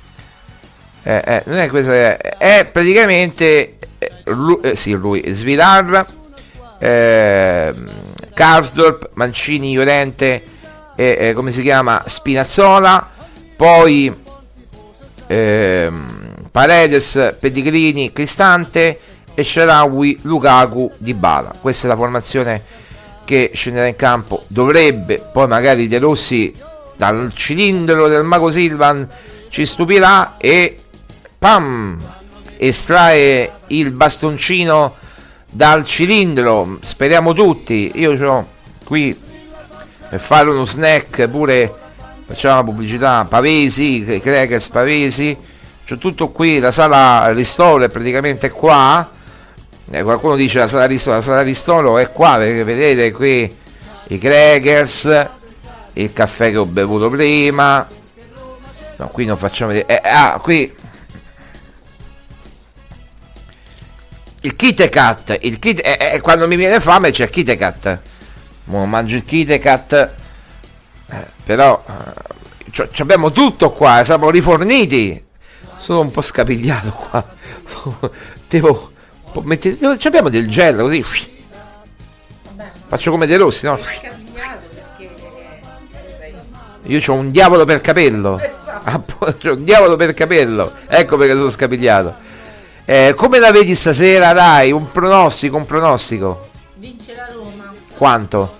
[1.08, 3.78] eh, eh, non è questo, è, è praticamente
[4.26, 6.06] lui, eh, sì, lui Svilar,
[6.80, 7.74] eh,
[8.34, 10.44] Karsdorp, Mancini, Llorente,
[10.98, 13.10] e come si chiama Spinazzola,
[13.56, 14.14] poi
[15.28, 16.08] ehm,
[16.52, 19.00] Paredes, Pellegrini, Cristante
[19.34, 21.54] e Sharawi, Lukaku, Dybala.
[21.62, 22.62] Questa è la formazione
[23.24, 24.44] che scenderà in campo.
[24.48, 26.54] Dovrebbe poi magari De Rossi
[26.98, 29.08] dal cilindro del Mago Silvan
[29.50, 30.80] ci stupirà e
[31.38, 32.02] pam,
[32.58, 34.96] estrae il bastoncino
[35.50, 38.48] dal cilindro, speriamo tutti, io ho
[38.84, 39.18] qui
[40.10, 41.74] per fare uno snack pure
[42.28, 45.38] facciamo la pubblicità Pavesi, Crackers Pavesi.
[45.88, 49.10] C'ho tutto qui, la sala ristoro è praticamente qua.
[49.90, 53.56] Eh, qualcuno dice la sala ristoro, la sala ristoro è qua perché vedete qui
[54.10, 55.28] i crackers
[55.94, 57.88] il caffè che ho bevuto prima.
[58.98, 60.02] No qui non facciamo vedere.
[60.02, 60.74] Eh, ah qui
[64.42, 68.00] il Kitekat, il kit, eh, eh, quando mi viene fame c'è il Kitekat.
[68.66, 70.10] Mo mangio il Kitekat.
[71.10, 75.24] Eh, però eh, abbiamo tutto qua, siamo riforniti.
[75.78, 77.26] Sono un po' scapigliato qua.
[78.48, 78.92] Devo.
[79.44, 81.36] metti- devo- ci abbiamo del gel così.
[82.88, 83.78] Faccio come De Rossi, no?
[86.84, 88.40] Io ho un diavolo per capello.
[88.90, 90.72] Ah, po- c'ho un diavolo per capello.
[90.88, 92.16] Ecco perché sono scapigliato.
[92.90, 94.32] Eh, come la vedi stasera?
[94.32, 96.48] Dai, un pronostico, un pronostico.
[96.76, 98.60] Vince la Roma Quanto?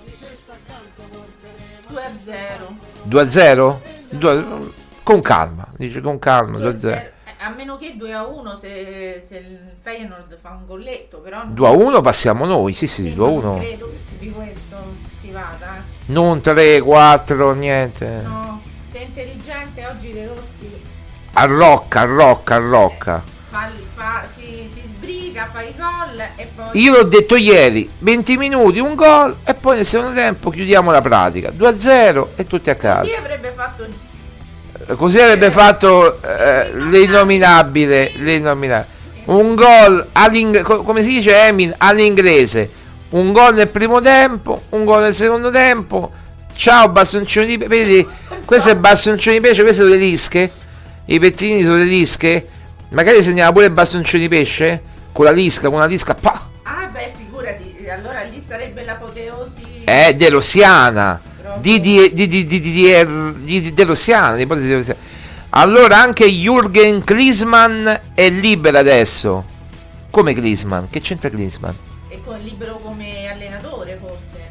[1.88, 2.74] 2 a 0.
[3.04, 3.80] 2 a 0?
[4.10, 4.46] Due-
[5.02, 6.94] con calma, dice con calma, 2 a 0.
[6.96, 11.38] Eh, A meno che 2 a 1 se, se il Feyenoord fa un golletto, però
[11.44, 13.56] non- 2 a 1 passiamo noi, sì sì, 2 a non 1.
[13.58, 14.76] credo di questo
[15.18, 15.76] si vada.
[15.78, 16.12] eh.
[16.12, 18.06] Non 3, 4, niente.
[18.24, 20.82] No, sei intelligente oggi De Rossi
[21.34, 23.22] Arrocca, arrocca, arrocca.
[23.50, 26.80] Fa, fa- si, si sbriga, fa i gol e poi...
[26.80, 31.00] Io l'ho detto ieri, 20 minuti, un gol e poi nel secondo tempo chiudiamo la
[31.00, 31.50] pratica.
[31.50, 33.00] 2 a 0 e tutti a casa.
[33.00, 33.86] Così avrebbe fatto
[34.86, 38.96] Eh, Così avrebbe fatto eh, l'innominabile, l'innominabile.
[39.26, 40.08] Un gol
[40.64, 42.70] come si dice Emin all'inglese.
[43.10, 46.10] Un gol nel primo tempo, un gol nel secondo tempo.
[46.54, 47.68] Ciao bastoncino di pesce.
[47.68, 48.06] Vedi,
[48.44, 50.50] questo è bastoncino di pesce, queste sono le lische.
[51.06, 52.48] I pettini sono le lische.
[52.90, 54.82] Magari segnava pure il bastoncino di pesce?
[55.12, 56.48] Con la lisca, con la lisca, pa!
[56.62, 59.84] Ah beh, figurati, allora lì sarebbe l'apoteosi...
[59.84, 61.20] Eh, dell'Ossiana!
[61.60, 63.06] Di, di, di, di, di, di, di, er,
[63.72, 65.00] dell'Ossiana, l'ipotesi dell'Ossiana.
[65.50, 69.44] Allora anche Jürgen Klinsmann è libero adesso.
[70.10, 70.84] Come Klinsmann?
[70.88, 71.74] Che c'entra Klinsmann?
[72.08, 74.50] È con, libero come allenatore forse.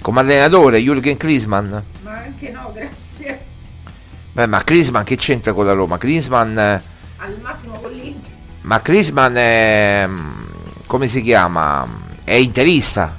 [0.00, 1.76] Come allenatore Jürgen Klinsmann?
[2.02, 3.40] Ma anche no, grazie.
[4.32, 5.98] Beh, ma Klinsmann che c'entra con la Roma?
[5.98, 6.58] Klinsmann
[7.18, 8.32] eh, Al massimo con l'Inter.
[8.62, 10.04] Ma Klinsmann è...
[10.06, 10.42] mm,
[10.86, 11.86] come si chiama?
[12.24, 13.16] È interista.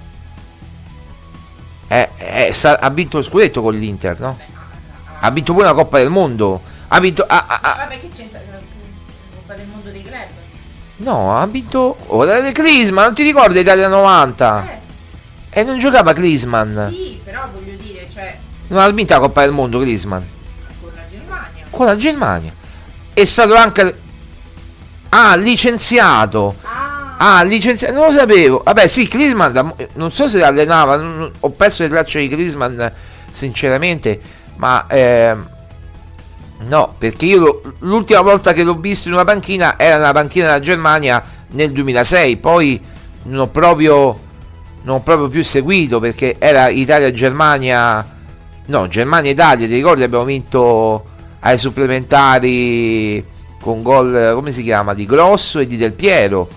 [1.87, 4.37] È- è- sta- ha vinto lo scudetto con l'Inter, no?
[5.19, 6.61] Ha vinto pure la Coppa del Mondo.
[6.89, 7.23] Ha vinto...
[7.27, 8.57] ah, ah, ah, Vabbè, che c'entra la
[9.35, 10.25] Coppa del Mondo dei club?
[10.97, 11.95] no, ha vinto...
[12.07, 14.75] Oh, Klinsmann, non ti ricordi Italia 90?
[15.49, 16.89] E non giocava Klinsmann.
[16.89, 18.37] Sì, però voglio dire, cioè,
[18.67, 20.21] Non ha vinto la Coppa del Mondo Klinsmann.
[20.81, 21.63] con la Germania.
[21.69, 22.53] Con la Germania.
[23.17, 23.97] È stato anche...
[25.09, 26.55] Ah, licenziato.
[27.17, 27.95] Ah, licenziato.
[27.95, 28.61] Non lo sapevo.
[28.63, 32.79] Vabbè, sì, mo- non so se allenava, non- ho perso le tracce di Klinsmann,
[33.31, 34.21] sinceramente,
[34.57, 34.85] ma...
[34.87, 35.49] ehm,
[36.67, 40.45] no, perché io lo- l'ultima volta che l'ho visto in una panchina era nella panchina
[40.45, 42.79] della Germania nel 2006, poi
[43.23, 44.15] non ho proprio,
[44.83, 48.05] non ho proprio più seguito perché era Italia-Germania,
[48.65, 51.15] no, Germania-Italia, ti ricordi abbiamo vinto
[51.47, 53.23] ai supplementari
[53.61, 56.49] con gol, come si chiama, di Grosso e di Del Piero.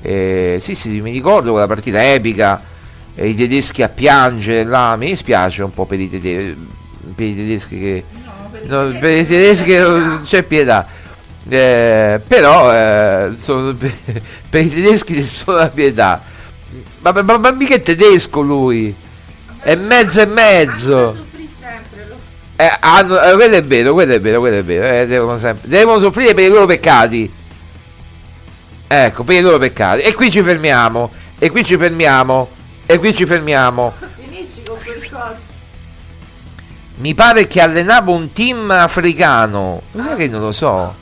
[0.00, 2.62] Eh, sì, sì, mi ricordo quella partita epica,
[3.14, 6.56] eh, i tedeschi a piangere là, mi dispiace un po' per i, tede-
[7.14, 8.04] per i tedeschi che...
[8.62, 10.86] No, per i tedeschi non c'è pietà.
[11.46, 13.94] Eh, però eh, sono- per,
[14.48, 16.22] per i tedeschi c'è solo la pietà.
[17.00, 18.94] Ma, ma, ma, ma mica è tedesco lui.
[19.60, 21.28] È mezzo e mezzo.
[22.60, 24.86] Eh, hanno- eh, quello è vero, quello è vero, quello è vero.
[24.86, 27.32] eh, devono, sempre- devono soffrire per i loro peccati.
[28.86, 30.02] Ecco, per i loro peccati.
[30.02, 31.10] E qui ci fermiamo.
[31.38, 32.50] E qui ci fermiamo.
[32.84, 33.94] E qui ci fermiamo.
[34.18, 35.38] Finisci con qualcosa.
[36.96, 39.80] Mi pare che allenava un team africano.
[39.98, 40.96] Sa che non lo so.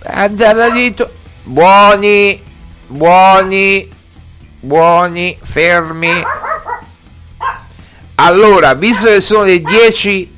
[0.00, 1.12] È andata detto.
[1.42, 2.40] Buoni,
[2.86, 3.90] buoni,
[4.60, 6.22] buoni, fermi.
[8.16, 10.31] Allora, visto che sono le 10,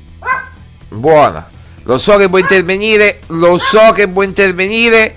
[0.95, 1.47] buona.
[1.83, 5.15] Lo so che vuoi intervenire, lo so che vuoi intervenire.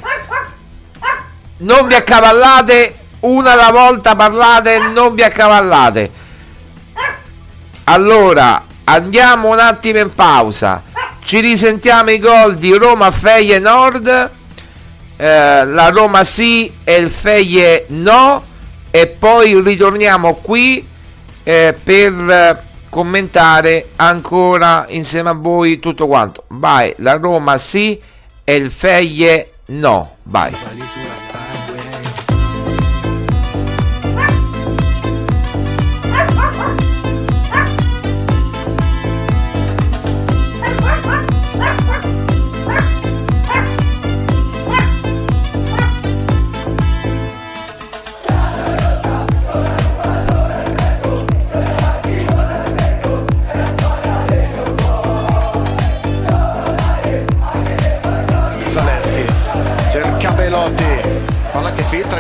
[1.59, 6.11] Non vi accavallate, una alla volta parlate, non vi accavallate.
[7.85, 10.83] Allora, andiamo un attimo in pausa.
[11.24, 14.31] Ci risentiamo i gol di Roma Feyenoord.
[15.16, 18.45] Eh, la Roma sì e il Feie no.
[18.91, 20.87] E poi ritorniamo qui
[21.45, 26.45] eh, per commentare ancora insieme a voi tutto quanto.
[26.49, 28.01] Vai, la Roma sì
[28.45, 30.16] e il Feie no.
[30.24, 30.55] Vai.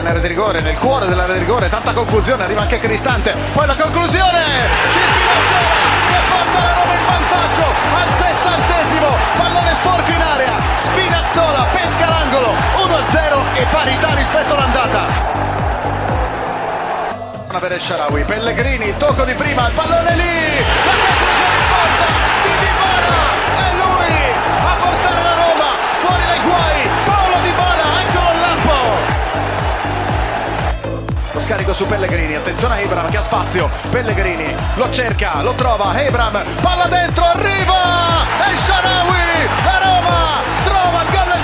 [0.08, 3.76] Area di rigore nel cuore dell'area di rigore tanta confusione arriva anche Cristante poi la
[3.76, 5.68] conclusione di Spinazzola
[6.08, 12.52] che porta la Roma in vantaggio al sessantesimo pallone sporco in area Spinazzola pesca l'angolo
[12.52, 15.46] 1-0 e parità rispetto all'andata.
[17.58, 21.37] Per El Pellegrini, tocco di prima, il pallone lì, la
[31.48, 36.44] scarico su Pellegrini, attenzione a Ibram che ha spazio, Pellegrini lo cerca, lo trova, Ibram,
[36.60, 37.72] palla dentro, arriva,
[38.50, 41.40] El Sharawi, la Roma trova il gol del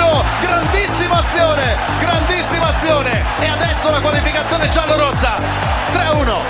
[0.00, 3.24] 3-1, grandissima azione, grandissima azione.
[3.40, 5.34] E adesso la qualificazione giallo-rossa,
[5.92, 6.40] 3-1.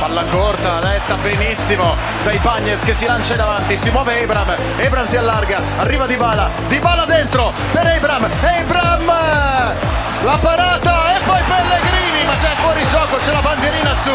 [0.00, 1.94] Palla corta, letta benissimo
[2.24, 6.50] dai Bagnes che si lancia in avanti, si muove Ebram, Ebram si allarga, arriva Dybala,
[6.66, 10.01] Dybala dentro per Ebram, Ebram!
[10.24, 14.10] La parata e poi Pellegrini, ma c'è fuori gioco, c'è la bandierina su.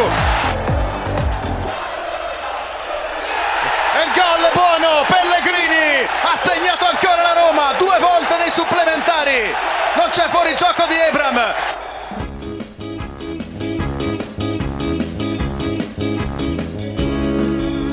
[3.93, 9.53] E il gol buono, Pellegrini ha segnato ancora la Roma, due volte nei supplementari.
[9.95, 11.53] Non c'è fuori gioco di Ebram.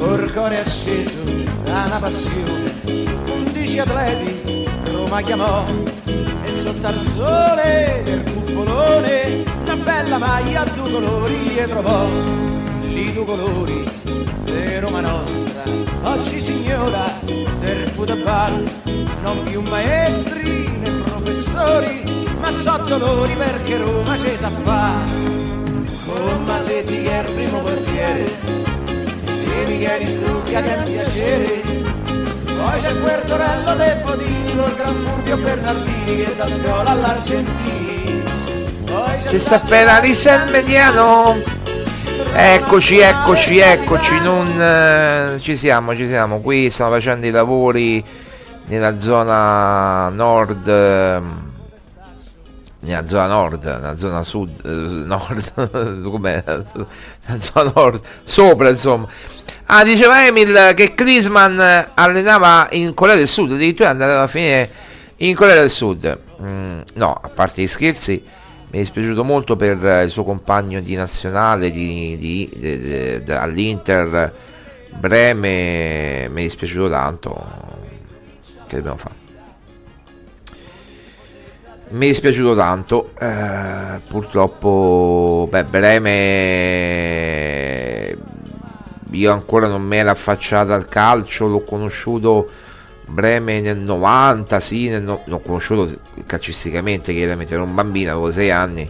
[0.07, 1.21] Orcore acceso
[1.65, 2.81] da passione,
[3.33, 5.65] undici atleti Roma chiamò
[6.75, 12.07] sotto al sole del cupolone una bella maglia a due colori e trovò
[12.89, 13.91] lì due colori
[14.45, 15.63] di Roma nostra,
[16.03, 17.19] oggi signora
[17.61, 18.65] del football,
[19.23, 22.03] non più maestri né professori,
[22.41, 24.93] ma so dolori perché Roma ci sa fa.
[26.07, 28.31] Con Masetti che è il primo portiere,
[29.27, 31.74] e Micheli Strucca che è un piacere.
[32.65, 38.25] Poi c'è quel Torello De Podini col gran Fulvio Bernardini che da scuola all'Argentini.
[39.29, 41.43] Ci sta penalizzando il mediano.
[42.33, 44.19] Eccoci, eccoci, eccoci.
[44.23, 46.41] Non eh, ci siamo, ci siamo.
[46.41, 48.03] Qui stiamo facendo i lavori
[48.69, 50.67] nella zona nord.
[50.67, 51.53] ehm,
[52.81, 54.69] nella zona nord, nella zona sud, eh,
[55.07, 56.43] nord, com'è?
[56.47, 59.07] Nella zona nord, sopra insomma.
[59.67, 64.69] Ah, diceva Emil che Clisman allenava in Corea del Sud, addirittura andava alla fine
[65.17, 66.19] in Corea del Sud.
[66.43, 70.81] Mm, no, a parte gli scherzi, mi è dispiaciuto molto per eh, il suo compagno
[70.81, 74.33] di nazionale di, di- de- de- all'Inter
[74.99, 77.45] Breme, mi è dispiaciuto tanto.
[78.67, 79.15] Che dobbiamo fare?
[81.91, 86.11] Mi è dispiaciuto tanto, eh, purtroppo, beh, Breme,
[89.15, 92.49] io ancora non mi ero affacciato al calcio, l'ho conosciuto
[93.07, 95.95] Breme nel 90, sì, nel no- l'ho conosciuto
[96.27, 98.89] calcisticamente, chiaramente ero un bambino, avevo 6 anni,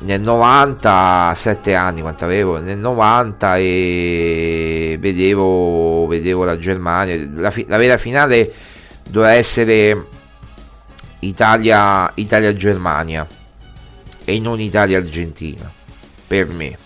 [0.00, 7.66] nel 90, 7 anni quanto avevo, nel 90 e vedevo, vedevo la Germania, la, fi-
[7.68, 8.52] la vera finale
[9.08, 10.06] doveva essere
[11.20, 13.26] Italia, Italia-Germania
[14.24, 15.70] e non Italia-Argentina
[16.26, 16.85] per me.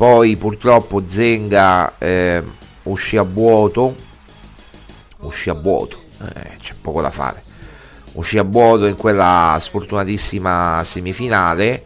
[0.00, 2.42] Poi purtroppo Zenga eh,
[2.84, 3.94] uscì a vuoto,
[5.18, 7.42] uscì a vuoto, eh, c'è poco da fare.
[8.12, 11.84] Uscì a vuoto in quella sfortunatissima semifinale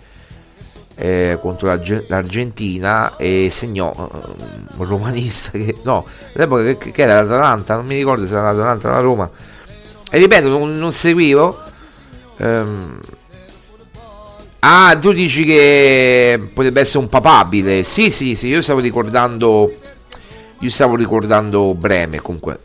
[0.95, 4.29] eh, contro l'Arge- l'Argentina e segnò eh,
[4.77, 6.07] un romanista che no,
[6.37, 9.31] all'epoca che, che era l'Atalanta, non mi ricordo se era l'Atalanta o la Roma.
[10.09, 11.63] E ripeto, non, non seguivo.
[12.37, 13.01] Ehm,
[14.67, 17.83] ah, tu dici che potrebbe essere un papabile.
[17.83, 19.79] Sì, sì, sì, io stavo ricordando.
[20.61, 22.21] Io stavo ricordando Breme.
[22.21, 22.59] Comunque,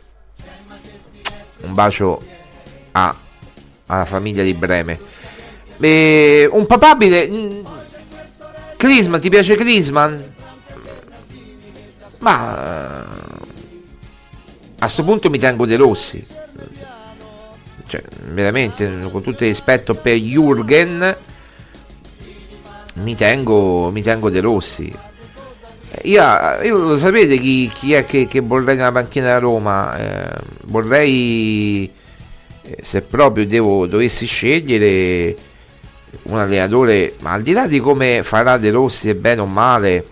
[1.62, 2.22] un bacio
[2.92, 3.14] a-
[3.86, 4.98] alla famiglia di Breme.
[5.78, 7.28] E, un papabile.
[7.28, 7.60] mm,
[8.76, 10.34] Clisman, ti piace Clisman?
[12.20, 13.04] Ma
[14.78, 16.24] a sto punto mi tengo De Rossi.
[17.86, 21.16] Cioè, veramente, con tutto il rispetto per Jürgen,
[23.02, 24.92] mi tengo, mi tengo De Rossi.
[26.02, 26.22] Io,
[26.62, 29.96] io lo sapete chi, chi è che, che vorrei nella panchina della Roma?
[29.96, 31.90] Eh, vorrei,
[32.62, 35.36] eh, se proprio devo, dovessi scegliere
[36.22, 40.06] un allenatore, ma al di là di come farà De Rossi, è bene o male,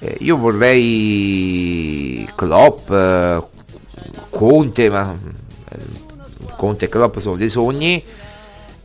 [0.00, 3.42] eh, io vorrei Klopp, eh,
[4.30, 5.16] Conte, ma
[5.70, 5.78] eh,
[6.56, 8.02] Conte e Klopp sono dei sogni,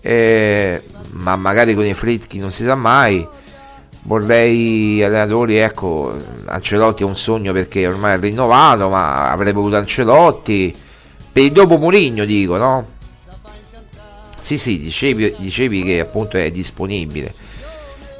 [0.02, 3.26] eh, ma magari con i Fritchi non si sa mai.
[4.04, 6.12] Vorrei allenatori, ecco,
[6.46, 10.76] Ancelotti è un sogno perché ormai è rinnovato, ma avrei voluto Ancelotti.
[11.32, 12.88] Per il dopo Mourinho dico, no?
[14.42, 17.34] Sì, sì, dicevi, dicevi che appunto è disponibile.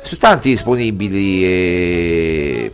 [0.04, 2.72] Su tanti disponibili, eh,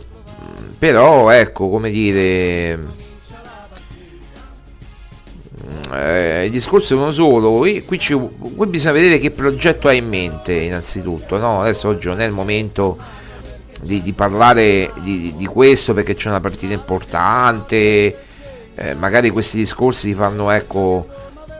[0.78, 2.78] però ecco, come dire,
[5.92, 7.52] eh, il discorso è uno solo.
[7.58, 11.38] Qui, qui, ci, qui, bisogna vedere che progetto hai in mente, innanzitutto.
[11.38, 11.60] No?
[11.60, 12.98] Adesso oggi non è il momento
[13.82, 18.16] di, di parlare di, di, questo perché c'è una partita importante.
[18.74, 21.06] Eh, magari questi discorsi si fanno ecco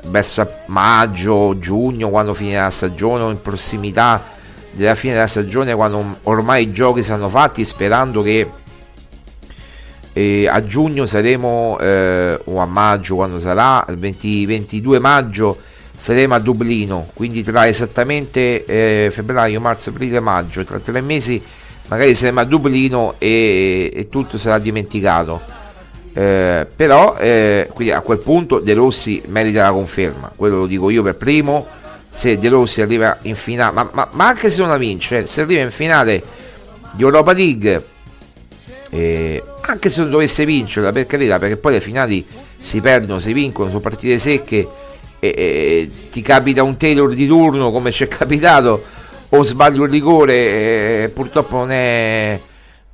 [0.06, 4.36] verso maggio, giugno, quando finirà la stagione o in prossimità
[4.72, 8.48] della fine della stagione, quando ormai i giochi saranno fatti, sperando che
[10.18, 15.56] eh, a giugno saremo, eh, o a maggio quando sarà, il 20, 22 maggio
[15.94, 21.40] saremo a Dublino, quindi tra esattamente eh, febbraio, marzo, aprile, maggio, tra tre mesi
[21.86, 25.40] magari saremo a Dublino e, e tutto sarà dimenticato.
[26.12, 30.90] Eh, però eh, quindi a quel punto De Rossi merita la conferma, quello lo dico
[30.90, 31.66] io per primo.
[32.10, 35.42] Se De Rossi arriva in finale, ma, ma, ma anche se non la vince, se
[35.42, 36.22] arriva in finale
[36.92, 37.84] di Europa League,
[38.90, 42.24] eh, anche se dovesse vincerla per carità, perché poi le finali
[42.58, 44.66] si perdono, si vincono, sono partite secche
[45.18, 48.82] e, e ti capita un Taylor di turno come ci è capitato
[49.30, 52.40] o sbaglio un rigore e purtroppo non è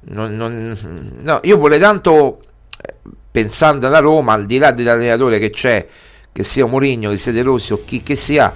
[0.06, 0.76] non, non,
[1.20, 2.40] no, io vorrei tanto
[3.30, 5.86] pensando alla Roma al di là dell'allenatore che c'è
[6.32, 8.54] che sia Mourinho, che sia De Rossi o chi che sia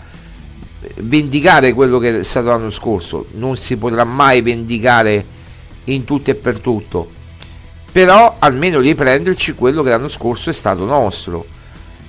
[0.97, 3.27] vendicare quello che è stato l'anno scorso.
[3.35, 5.25] Non si potrà mai vendicare
[5.85, 7.18] in tutto e per tutto
[7.99, 11.45] però almeno riprenderci quello che l'anno scorso è stato nostro.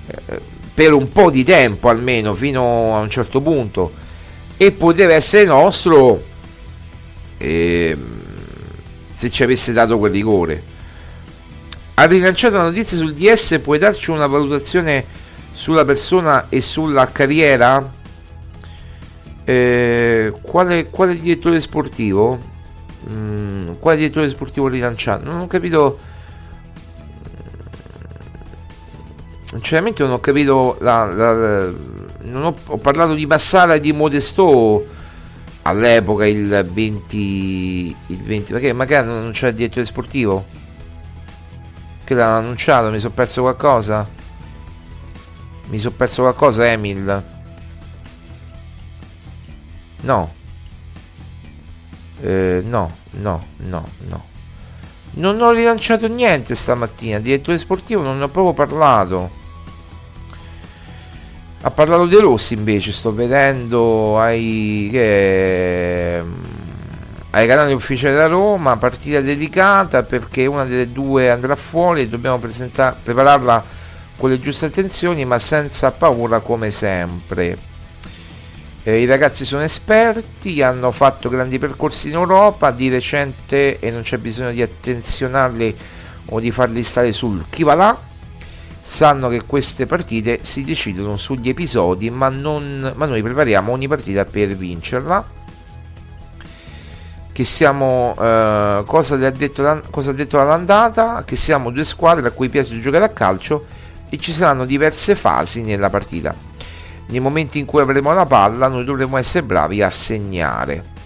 [0.06, 0.40] Eh,
[0.72, 3.92] per un po' di tempo almeno fino a un certo punto.
[4.56, 6.24] E poteva essere nostro
[7.38, 7.98] eh,
[9.12, 10.64] se ci avesse dato quel rigore.
[11.96, 15.04] Ha rilanciato una notizia sul DS puoi darci una valutazione
[15.52, 17.92] sulla persona e sulla carriera?
[19.44, 22.49] Eh, quale, quale direttore sportivo
[23.10, 25.26] Mm, quale direttore sportivo rilanciato?
[25.26, 25.99] Non ho capito.
[29.45, 30.78] Sinceramente non ho capito.
[30.82, 31.72] La, la, la,
[32.22, 34.86] non ho, ho, parlato di Massara e di Modesto
[35.64, 37.95] all'epoca il 20.
[38.07, 40.45] Il 20 perché magari non c'è il direttore sportivo?
[42.03, 42.91] Che l'hanno annunciato?
[42.91, 44.07] Mi sono perso qualcosa?
[45.68, 47.24] Mi sono perso qualcosa, Emil?
[50.01, 50.38] No.
[52.22, 54.28] Eh, no, no, no, no.
[55.12, 57.20] Non ho rilanciato niente stamattina.
[57.20, 59.38] Direttore sportivo non ne ho proprio parlato.
[61.62, 62.91] Ha parlato De Rossi invece.
[62.91, 66.24] Sto vedendo ai, che,
[67.32, 68.78] ai canali ufficiali da Roma.
[68.78, 73.64] Partita dedicata perché una delle due andrà fuori e dobbiamo prepararla
[74.16, 77.69] con le giuste attenzioni, ma senza paura come sempre.
[78.90, 84.02] Eh, I ragazzi sono esperti, hanno fatto grandi percorsi in Europa di recente e non
[84.02, 85.78] c'è bisogno di attenzionarli
[86.30, 88.00] o di farli stare sul chi va là.
[88.82, 94.26] Sanno che queste partite si decidono sugli episodi, ma, non, ma noi prepariamo ogni partita
[94.26, 95.24] per vincerla.
[97.32, 101.24] Che siamo, eh, cosa, ha detto, cosa ha detto l'andata?
[101.24, 103.66] Che siamo due squadre a cui piace giocare a calcio
[104.10, 106.49] e ci saranno diverse fasi nella partita
[107.10, 110.97] nei momenti in cui avremo la palla noi dovremo essere bravi a segnare.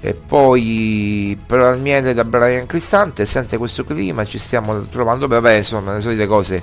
[0.00, 1.38] E poi
[1.78, 6.62] miele da Brian Cristante sente questo clima ci stiamo trovando vabbè insomma le solite cose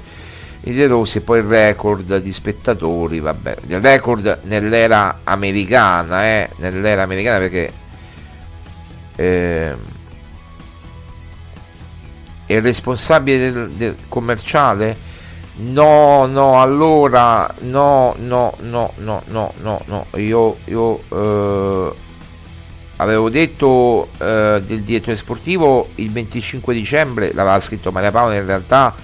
[0.61, 6.49] i De Rossi e poi il record di spettatori vabbè il record nell'era americana eh
[6.57, 7.73] nell'era americana perché
[9.15, 9.75] eh,
[12.45, 14.95] il responsabile del, del commerciale
[15.55, 21.93] No, no, allora, no, no, no, no, no, no, no, io, io eh,
[22.95, 28.95] avevo detto eh, del direttore sportivo il 25 dicembre, l'aveva scritto Maria Paola in realtà,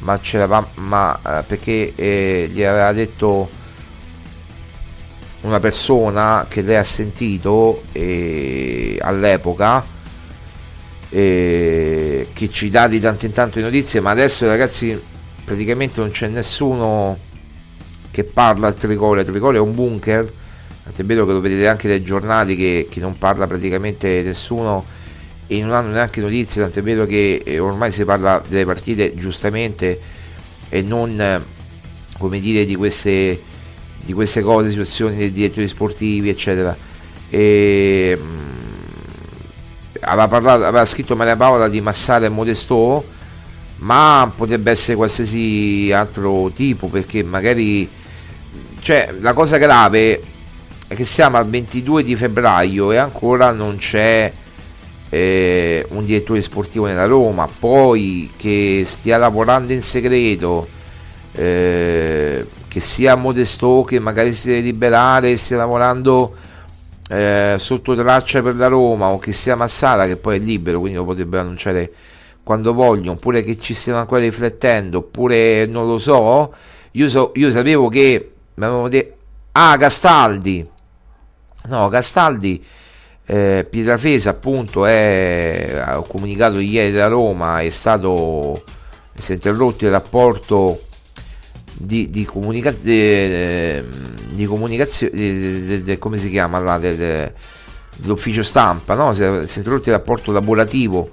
[0.00, 3.48] ma c'era, ma eh, perché eh, gli aveva detto
[5.42, 9.82] una persona che lei ha sentito eh, all'epoca
[11.08, 15.14] eh, che ci dà di tanto in tanto di notizie, ma adesso ragazzi
[15.46, 17.16] praticamente non c'è nessuno
[18.10, 20.30] che parla al Tricore, il Tricore è un bunker,
[20.82, 24.84] tant'è vero che lo vedete anche dai giornali che, che non parla praticamente nessuno
[25.46, 30.00] e non hanno neanche notizie, tant'è vero che eh, ormai si parla delle partite giustamente
[30.68, 31.44] e non
[32.18, 33.40] come dire di queste,
[34.04, 36.76] di queste cose, situazioni dei direttori sportivi eccetera.
[37.30, 38.34] E, mm,
[40.00, 43.14] aveva, parlato, aveva scritto Maria Paola di Massara e Modesto
[43.78, 47.88] ma potrebbe essere qualsiasi altro tipo perché magari
[48.80, 50.20] cioè la cosa grave
[50.88, 54.32] è che siamo al 22 di febbraio e ancora non c'è
[55.08, 57.48] eh, un direttore sportivo nella Roma.
[57.48, 60.68] Poi che stia lavorando in segreto
[61.32, 66.34] eh, che sia Modesto che magari si deve liberare, stia lavorando
[67.08, 70.98] eh, sotto traccia per la Roma o che sia Massara che poi è libero, quindi
[70.98, 71.92] lo potrebbero annunciare
[72.46, 76.54] quando vogliono, oppure che ci stiano ancora riflettendo, oppure non lo so.
[76.92, 79.14] Io, so, io sapevo che mi avevano detto
[79.50, 80.64] Ah, Castaldi.
[81.64, 82.64] No, Castaldi
[83.24, 88.62] eh, Pietrafesa appunto è, ha comunicato ieri da Roma è stato
[89.14, 90.78] si è interrotto il rapporto
[91.72, 93.82] di, di, comunica- di,
[94.30, 97.32] di comunicazione come si chiama là, del,
[97.96, 99.12] dell'ufficio stampa no?
[99.12, 101.10] si, è, si è interrotto il rapporto lavorativo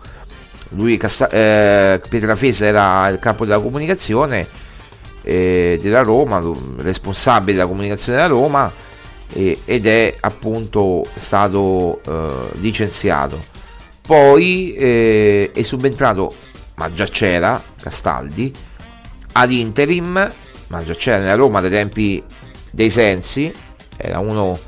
[0.76, 4.48] lui Casta- eh, Pietrafesa era il capo della comunicazione
[5.24, 6.42] eh, della Roma
[6.78, 8.72] responsabile della comunicazione della Roma
[9.34, 13.52] eh, ed è appunto stato eh, licenziato.
[14.06, 16.34] Poi eh, è subentrato,
[16.76, 18.54] ma già c'era Castaldi,
[19.34, 20.32] ad interim,
[20.68, 22.24] ma già c'era nella Roma dai tempi
[22.70, 23.52] dei Sensi,
[23.96, 24.60] era uno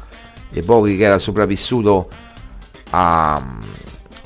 [0.49, 2.07] dei pochi che era sopravvissuto
[2.91, 3.41] a,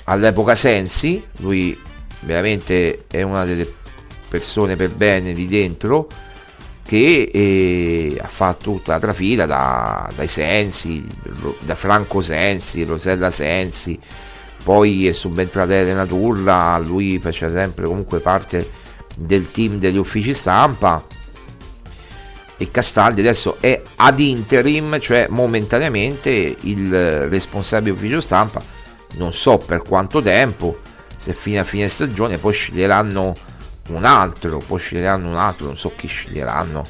[0.10, 1.80] all'epoca Sensi, lui
[2.22, 3.72] veramente è una delle
[4.28, 6.08] persone per bene lì dentro
[6.84, 11.08] che eh, ha fatto tutta la trafila da, dai Sensi,
[11.60, 13.98] da Franco Sensi, Rosella Sensi,
[14.64, 18.68] poi è subentrata Elena Turra, lui faceva sempre comunque parte
[19.16, 21.06] del team degli uffici stampa.
[22.58, 28.62] E Castaldi adesso è ad interim, cioè momentaneamente il responsabile ufficio stampa,
[29.16, 30.80] non so per quanto tempo,
[31.16, 33.36] se fino a fine stagione poi sceglieranno
[33.90, 36.84] un altro, poi sceglieranno un altro, non so chi sceglieranno.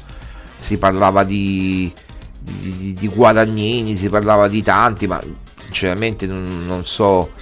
[0.56, 1.92] Si parlava di,
[2.38, 5.20] di, di Guadagnini, si parlava di tanti, ma
[5.62, 7.32] sinceramente non, non so.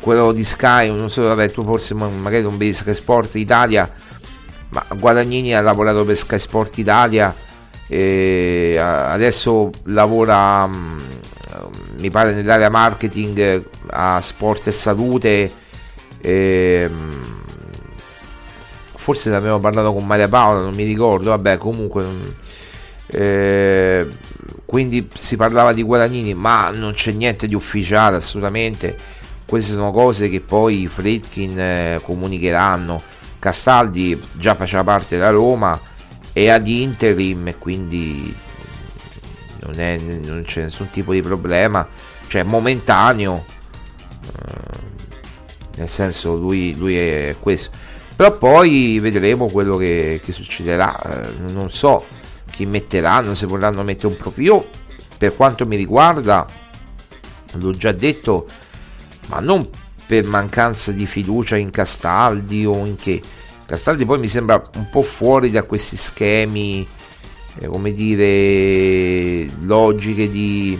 [0.00, 3.90] Quello di Sky, non so, vabbè, tu forse magari non vedi Sky Sport Italia,
[4.68, 7.34] ma Guadagnini ha lavorato per Sky Sport Italia
[7.88, 10.98] e adesso lavora mm,
[12.02, 15.52] mi pare nell'area marketing a sport e salute
[16.20, 16.90] e,
[18.94, 22.04] forse ne abbiamo parlato con Maria Paola, non mi ricordo, vabbè comunque...
[23.06, 24.08] Eh,
[24.64, 28.96] quindi si parlava di Guadagnini, ma non c'è niente di ufficiale assolutamente.
[29.44, 33.02] Queste sono cose che poi i Fritkin eh, comunicheranno.
[33.38, 35.78] Castaldi già faceva parte della Roma
[36.32, 38.34] e ad interim quindi
[39.64, 41.86] non, è, non, c'è nessun tipo di problema,
[42.26, 43.44] cioè momentaneo.
[44.24, 44.90] Eh,
[45.76, 47.70] nel senso lui, lui è questo.
[48.14, 51.00] Però poi vedremo quello che, che succederà.
[51.00, 52.04] Eh, non so
[52.50, 54.68] chi metteranno se vorranno mettere un profilo.
[55.16, 56.46] Per quanto mi riguarda
[57.54, 58.46] l'ho già detto
[59.28, 59.68] ma non
[60.06, 63.22] per mancanza di fiducia in Castaldi o in che.
[63.64, 66.86] Castaldi poi mi sembra un po' fuori da questi schemi
[67.58, 70.78] eh, come dire logiche di,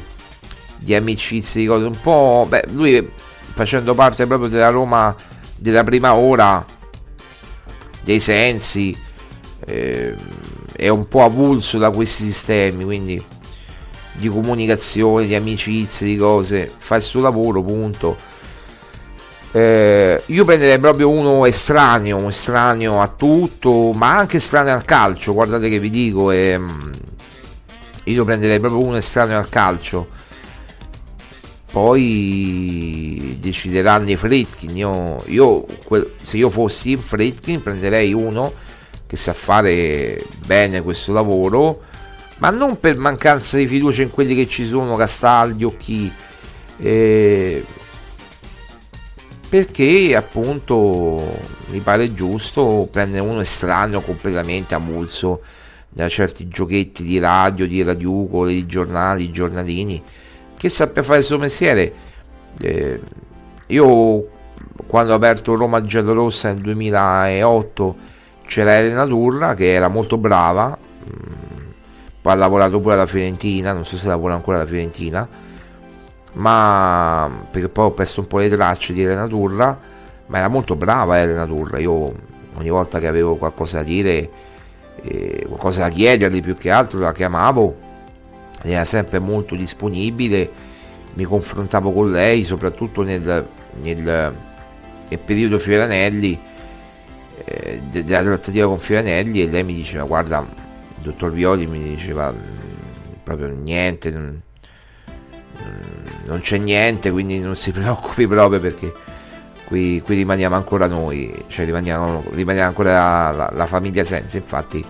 [0.79, 1.85] di amicizie di cose.
[1.85, 3.11] Un po' beh lui
[3.55, 5.15] facendo parte proprio della Roma
[5.57, 6.65] della prima ora
[8.03, 8.97] dei sensi
[9.67, 10.15] eh,
[10.75, 13.23] è un po' avulso da questi sistemi quindi
[14.15, 16.71] di comunicazione di amicizie di cose.
[16.77, 18.31] Fa il suo lavoro punto
[19.53, 25.69] eh, io prenderei proprio uno estraneo estraneo a tutto ma anche estraneo al calcio guardate
[25.69, 26.91] che vi dico ehm,
[28.05, 30.21] io prenderei proprio uno estraneo al calcio
[31.73, 34.77] poi decideranno i Fritkin.
[34.77, 35.65] Io, io,
[36.23, 38.53] se io fossi in Fritkin prenderei uno
[39.07, 41.81] che sa fare bene questo lavoro,
[42.39, 46.13] ma non per mancanza di fiducia in quelli che ci sono, Castaldi o chi,
[46.77, 47.65] eh,
[49.53, 51.21] perché appunto
[51.67, 55.43] mi pare giusto prendere uno estraneo completamente avulso
[55.91, 60.03] da certi giochetti di radio, di radiucole, di giornali, di giornalini
[60.57, 61.93] che sappia fare il suo mestiere.
[62.63, 62.99] Eh,
[63.67, 64.27] io
[64.87, 67.97] quando ho aperto Roma Giallorossa nel 2008
[68.47, 71.71] c'era Elena Turra che era molto brava, mm,
[72.23, 75.29] poi ha lavorato pure alla Fiorentina, non so se lavora ancora alla Fiorentina,
[76.35, 79.79] ma perché poi ho perso un po' le tracce di Elena Turra,
[80.27, 82.13] ma era molto brava Elena Turra, io
[82.55, 84.31] ogni volta che avevo qualcosa da dire,
[85.03, 87.91] eh, qualcosa da chiedergli più che altro la chiamavo.
[88.63, 90.51] Era sempre molto disponibile,
[91.15, 93.47] mi confrontavo con lei soprattutto nel,
[93.81, 94.35] nel,
[95.09, 96.39] nel periodo Fioranelli,
[97.45, 102.31] eh, della trattativa con Fioranelli e lei mi diceva guarda, il dottor Violi mi diceva
[102.31, 104.41] mm, proprio niente, non,
[106.27, 108.93] non c'è niente, quindi non si preoccupi proprio perché
[109.67, 114.85] qui, qui rimaniamo ancora noi, cioè rimaniamo, rimaniamo ancora la, la, famiglia Senza, infatti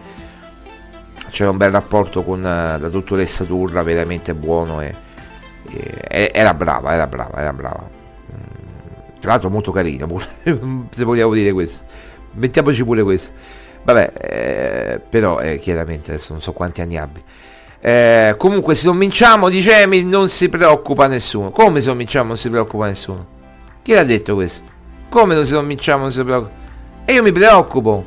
[1.30, 4.94] c'era un bel rapporto con la dottoressa Turra, veramente buono e,
[5.70, 7.88] e era brava, era brava, era brava.
[8.32, 10.06] Mm, tra l'altro molto carina,
[10.44, 11.84] se vogliamo dire questo.
[12.32, 13.30] Mettiamoci pure questo.
[13.84, 17.22] Vabbè, eh, però eh, chiaramente adesso non so quanti anni abbia.
[17.84, 21.50] Eh, comunque se non vinciamo, dice Emil, non si preoccupa nessuno.
[21.50, 23.26] Come se non vinciamo non si preoccupa nessuno?
[23.82, 24.62] Chi l'ha detto questo?
[25.08, 26.54] Come se non vinciamo non si preoccupa?
[27.04, 28.04] E io mi preoccupo.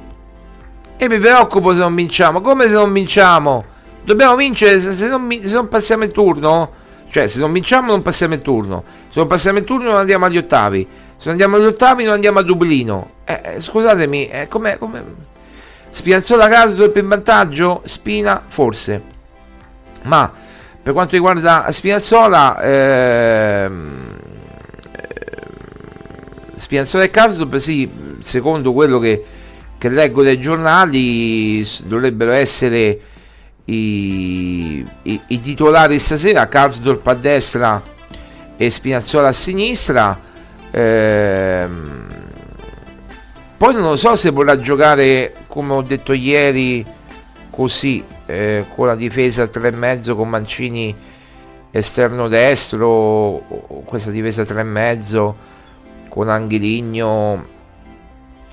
[0.96, 2.40] E mi preoccupo se non vinciamo.
[2.40, 3.66] Come se non vinciamo?
[4.06, 6.72] Dobbiamo vincere se, non, se non passiamo il turno.
[7.10, 8.82] Cioè, se non vinciamo non passiamo il turno.
[9.10, 10.88] Se non passiamo il turno non andiamo agli ottavi.
[11.18, 13.10] Se non andiamo agli ottavi non andiamo a Dublino.
[13.26, 15.04] Eh, eh scusatemi, eh, com'è, com'è?
[15.90, 17.82] Spianzola caso per vantaggio?
[17.84, 19.15] Spina forse
[20.06, 20.32] ma
[20.82, 24.20] per quanto riguarda Spinazzola, ehm,
[26.56, 27.90] Spinazzola e Karsdorp, sì,
[28.22, 29.26] secondo quello che,
[29.80, 33.00] che, leggo dai giornali, dovrebbero essere
[33.66, 37.82] i, i, i titolari stasera, Karsdorp a destra
[38.56, 40.20] e Spinazzola a sinistra.
[40.70, 42.08] Ehm,
[43.58, 46.86] poi non lo so se vorrà giocare, come ho detto ieri,
[47.50, 50.96] così eh, con la difesa a 3,5 con Mancini
[51.72, 53.42] esterno destro
[53.86, 55.34] questa difesa a 3,5
[56.10, 57.46] con Angheligno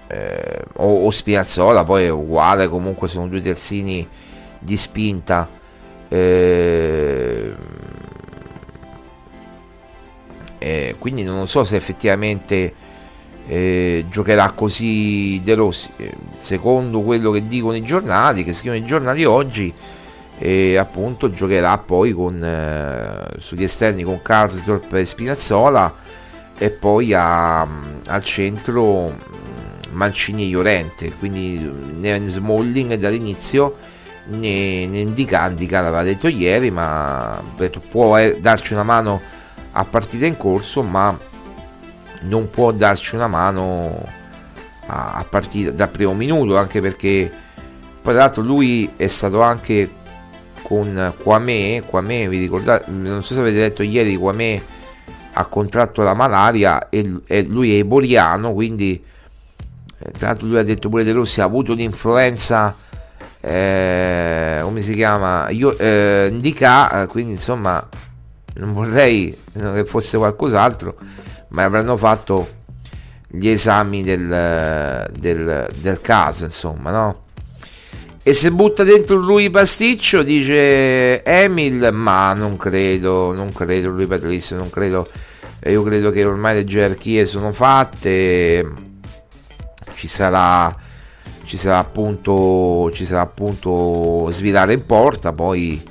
[0.09, 4.09] eh, o, o Spinazzola poi è uguale comunque sono due terzini
[4.63, 5.49] di spinta.
[6.09, 7.55] Eh,
[10.59, 12.75] eh, quindi non so se effettivamente
[13.53, 15.91] eh, giocherà così De Rossi.
[16.39, 19.73] Secondo quello che dicono i giornali, che scrivono i giornali oggi,
[20.39, 25.95] eh, appunto giocherà poi con, eh, sugli esterni con Karsdorp e Spinazzola
[26.57, 31.13] e poi a, al centro mm, Mancini e Llorente.
[31.19, 31.59] Quindi
[31.99, 33.77] né Smalling dall'inizio
[34.29, 39.21] ne, ne indica, indica l'aveva detto ieri, ma detto, può eh, darci una mano
[39.73, 41.31] a partita in corso, ma
[42.23, 44.07] non può darci una mano
[44.87, 47.31] a, a partire dal primo minuto, anche perché
[48.03, 50.01] poi tra l'altro lui è stato anche
[50.63, 54.61] con Quame, Quame vi ricordate, non so se avete detto ieri Quame
[55.35, 59.03] ha contratto la malaria e, e lui è eboriano, quindi
[59.99, 62.75] eh, tra l'altro lui ha detto pure De Rossi ha avuto un'influenza
[63.41, 67.87] eh, come si chiama Io, eh, Indica quindi insomma
[68.55, 70.97] non vorrei che fosse qualcos'altro
[71.53, 72.61] ma avranno fatto
[73.29, 77.21] gli esami del, del, del caso, insomma, no?
[78.23, 84.55] E se butta dentro lui pasticcio, dice Emil, ma non credo, non credo lui Patrizio,
[84.57, 85.09] non credo,
[85.65, 88.65] io credo che ormai le gerarchie sono fatte,
[89.95, 90.73] ci sarà,
[91.45, 95.83] ci sarà appunto, ci sarà appunto svirare in porta, poi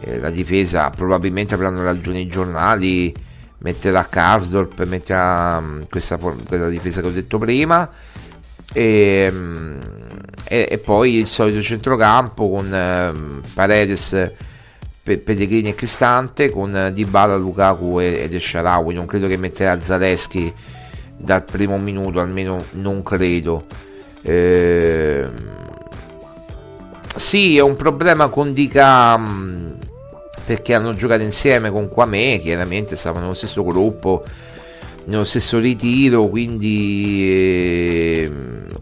[0.00, 3.14] eh, la difesa probabilmente avranno ragione i giornali,
[3.58, 7.88] metterà Karsdorp, metterà um, questa, questa, difesa che ho detto prima
[8.72, 9.78] e, um,
[10.44, 14.32] e, e poi il solito centrocampo con um, Paredes,
[15.02, 20.52] Pe- Pellegrini e Cristante con Dybala, Lukaku e, ed Esharawi non credo che metterà Zaleschi
[21.16, 23.66] dal primo minuto almeno non credo.
[24.22, 25.26] Eh,
[27.16, 29.16] sì è un problema con Dica
[30.48, 34.24] perché hanno giocato insieme con Quame, chiaramente stavano nello stesso gruppo,
[35.04, 38.32] nello stesso ritiro, quindi eh,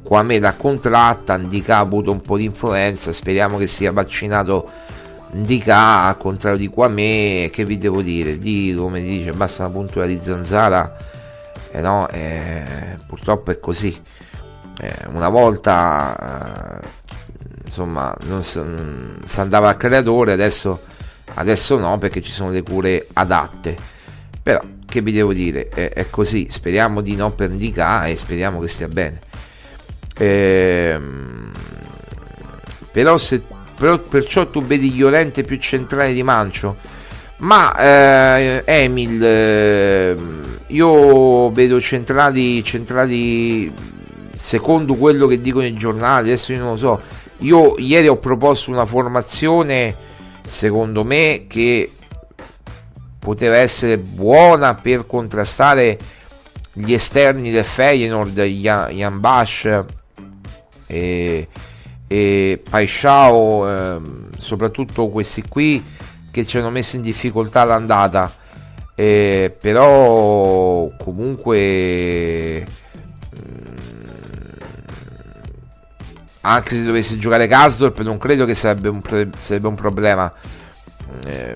[0.01, 4.71] Quame l'ha contratta, Ndika ha avuto un po' di influenza, speriamo che sia vaccinato
[5.33, 10.07] Ndika al contrario di Quame, che vi devo dire, di come dice, basta una puntura
[10.07, 10.97] di zanzara,
[11.73, 14.01] eh no, eh, purtroppo è così.
[14.81, 16.89] Eh, una volta eh,
[17.65, 18.61] insomma non si
[19.41, 20.95] andava al creatore, adesso
[21.35, 23.77] Adesso no perché ci sono le cure adatte.
[24.43, 28.69] Però che vi devo dire, è, è così, speriamo di non perdicare e speriamo che
[28.69, 29.21] stia bene.
[30.19, 31.53] Ehm,
[32.91, 33.43] però se
[33.77, 36.77] però, perciò tu vedi Llorente più centrale di Mancio
[37.39, 40.17] ma eh, Emil eh,
[40.69, 43.71] io vedo centrali centrali
[44.35, 47.01] secondo quello che dicono i giornali adesso io non lo so
[47.41, 49.95] io ieri ho proposto una formazione
[50.47, 51.91] secondo me che
[53.19, 55.99] poteva essere buona per contrastare
[56.73, 59.85] gli esterni del Feyenoord, Jan Bash
[60.87, 61.49] e,
[62.07, 64.01] e Paishao, eh,
[64.37, 65.83] soprattutto questi qui
[66.31, 68.33] che ci hanno messo in difficoltà l'andata.
[68.95, 72.65] Eh, però comunque
[76.47, 79.03] anche se dovesse giocare Kasdorp non credo che sarebbe un,
[79.39, 80.33] sarebbe un problema.
[81.25, 81.55] Eh,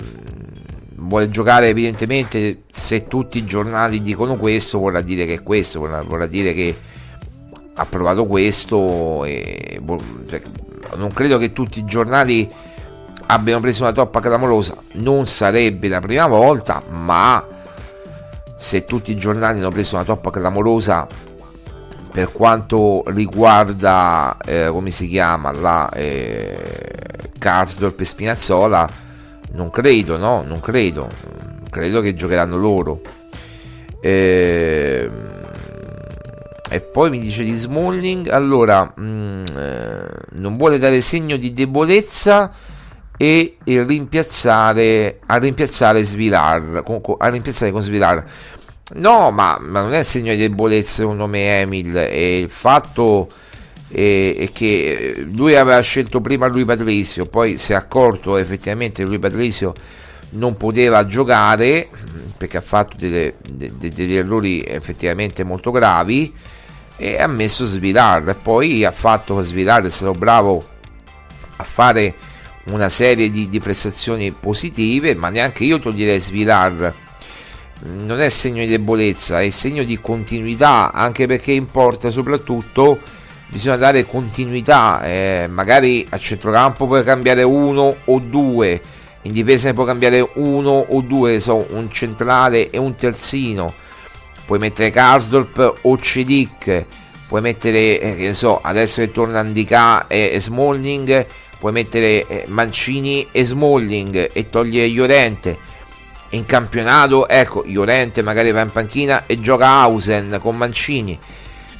[0.96, 6.02] vuole giocare evidentemente se tutti i giornali dicono questo vorrà dire che è questo vorrà,
[6.02, 6.76] vorrà dire che
[7.74, 9.80] ha provato questo e
[10.28, 10.42] cioè,
[10.96, 12.48] non credo che tutti i giornali
[13.26, 14.76] abbiano preso una toppa clamorosa.
[14.94, 17.46] Non sarebbe la prima volta ma
[18.56, 21.06] se tutti i giornali hanno preso una toppa clamorosa
[22.10, 28.88] per quanto riguarda eh, come si chiama la eh, Karsdorp e Spinazzola
[29.52, 31.08] non credo no non credo.
[31.70, 33.00] Credo che giocheranno loro.
[34.00, 35.08] Eh,
[36.72, 41.52] e poi mi dice di Smalling allora mh, mm, eh, non vuole dare segno di
[41.52, 42.52] debolezza
[43.16, 48.24] e rimpiazzare a rimpiazzare Svilar con, a rimpiazzare con Svilar
[48.94, 53.28] no ma, ma, non è segno di debolezza secondo me Emil e il fatto
[53.88, 59.08] è, è, che lui aveva scelto prima lui Patrizio poi si è accorto effettivamente che
[59.08, 59.72] lui Patrizio
[60.30, 61.88] non poteva giocare
[62.36, 66.32] perché ha fatto delle, de, de, degli errori effettivamente molto gravi
[66.96, 70.68] e ha messo Svilar poi ha fatto Svilar è stato bravo
[71.56, 72.14] a fare
[72.64, 76.94] una serie di, di prestazioni positive, ma neanche io toglierei Svilar.
[77.82, 82.98] Non è segno di debolezza, è segno di continuità, anche perché importa soprattutto
[83.50, 88.80] bisogna dare continuità, eh, magari a centrocampo puoi cambiare uno o due,
[89.22, 93.72] in difesa ne puoi cambiare uno o due, so, un centrale e un terzino,
[94.46, 96.84] puoi mettere Karsdorp o Cedic,
[97.26, 101.26] puoi mettere, eh, che so, adesso che torna Andika e, e Smalling,
[101.58, 105.68] puoi mettere eh, Mancini e Smalling e togliere Llorente
[106.30, 111.18] in campionato ecco Llorente magari va in panchina e gioca Hausen con Mancini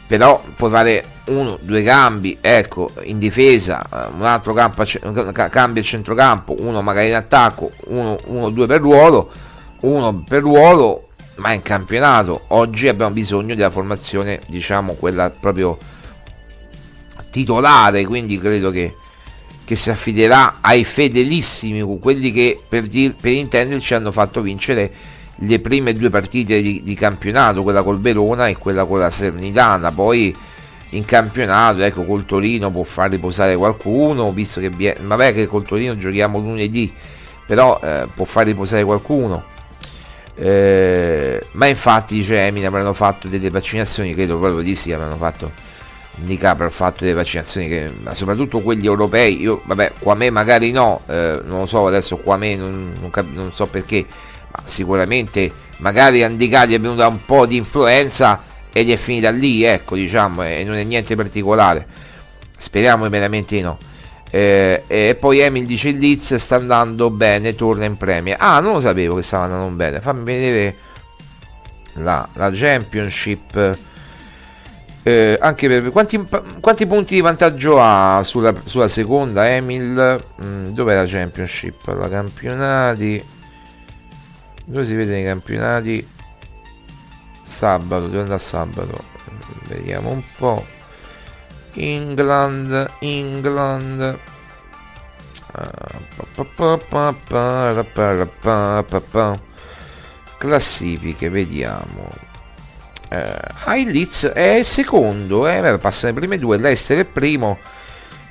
[0.07, 4.85] però puoi fare uno, due cambi ecco in difesa eh, un altro campo,
[5.51, 9.31] cambia il centrocampo uno magari in attacco uno, uno due per ruolo
[9.81, 15.79] uno per ruolo ma in campionato oggi abbiamo bisogno della formazione diciamo quella proprio
[17.31, 18.97] titolare quindi credo che
[19.71, 24.91] che si affiderà ai fedelissimi, quelli che per, dir, per intenderci hanno fatto vincere
[25.37, 29.93] le prime due partite di, di, campionato, quella col Verona e quella con la Sernitana.
[29.93, 30.37] Poi
[30.89, 35.97] in campionato, ecco, col Torino può far riposare qualcuno, visto che vabbè che col Torino
[35.97, 36.93] giochiamo lunedì,
[37.47, 39.45] però eh, può far riposare qualcuno.
[40.35, 45.70] Eh, ma infatti dice Emine avranno fatto delle vaccinazioni, credo proprio di sì, avranno fatto
[46.21, 50.71] indica per il fatto delle vaccinazioni che soprattutto quelli europei io vabbè qua me magari
[50.71, 54.05] no eh, non lo so adesso qua me non, non, cap- non, so perché
[54.53, 58.43] ma sicuramente magari Andicati è venuta un po' di influenza
[58.73, 61.87] e gli è finita lì ecco diciamo e non è niente particolare.
[62.57, 63.79] Speriamo veramente di no.
[64.33, 68.37] Eh, e poi Emil dice il Leeds sta andando bene torna in Premier.
[68.39, 70.01] Ah non lo sapevo che stava andando bene.
[70.01, 70.77] Fammi vedere
[71.95, 73.79] la, la Championship
[75.03, 76.23] eh, anche per quanti,
[76.61, 80.23] quanti, punti di vantaggio ha sulla, sulla seconda Emil?
[80.43, 81.87] Mm, dov'è la championship?
[81.87, 83.23] La campionati.
[84.67, 86.07] Dove si vede i campionati?
[87.43, 89.05] Sabato, dove andare sabato?
[89.69, 90.65] Vediamo un po'.
[91.75, 94.19] England, England.
[100.39, 102.30] Classifiche, vediamo eh,
[103.11, 107.59] ah, il Leeds è secondo, eh, passano le prime due, l'Ester è primo,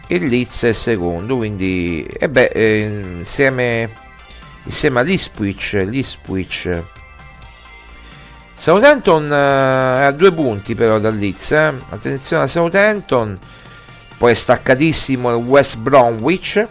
[0.08, 3.90] il Leeds è secondo, quindi e eh beh, eh, insieme,
[4.64, 6.84] insieme all'Ipswich, l'Ipswich
[8.60, 11.74] Southampton eh, a due punti però dal Leeds, eh.
[11.92, 13.40] attenzione a Southampton,
[14.18, 16.68] poi è staccatissimo il West Bromwich.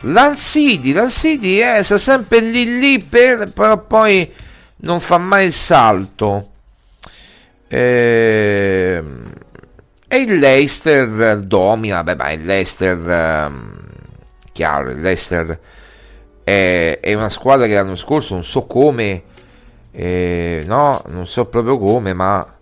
[0.00, 4.32] Lancidi, Lancidi eh, sta sempre lì lì per, però poi
[4.76, 6.52] non fa mai il salto.
[7.68, 9.32] E, ehm,
[10.08, 13.74] e il Leicester domina, beh, beh il Leicester, um,
[14.52, 15.58] chiaro, il Leicester
[16.44, 19.22] è, è, una squadra che l'anno scorso non so come,
[19.90, 22.56] eh, no, non so proprio come, ma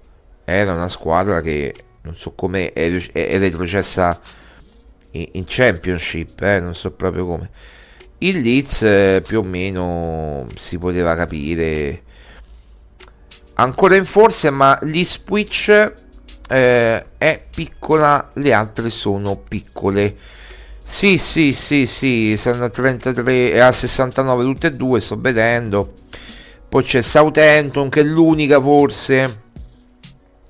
[0.44, 4.18] era una squadra che non so come è, è retrocessa
[5.12, 7.50] in, in Championship, eh, non so proprio come.
[8.18, 12.03] Il Leeds eh, più o meno si poteva capire
[13.54, 15.92] ancora in forza, ma l'Ipswich
[16.48, 20.16] eh, è piccola, le altre sono piccole.
[20.82, 25.92] Sì, sì, sì, sì, sono a 33 e a 69 tutte e due, sto vedendo.
[26.68, 29.42] Poi c'è Southampton che è l'unica forse.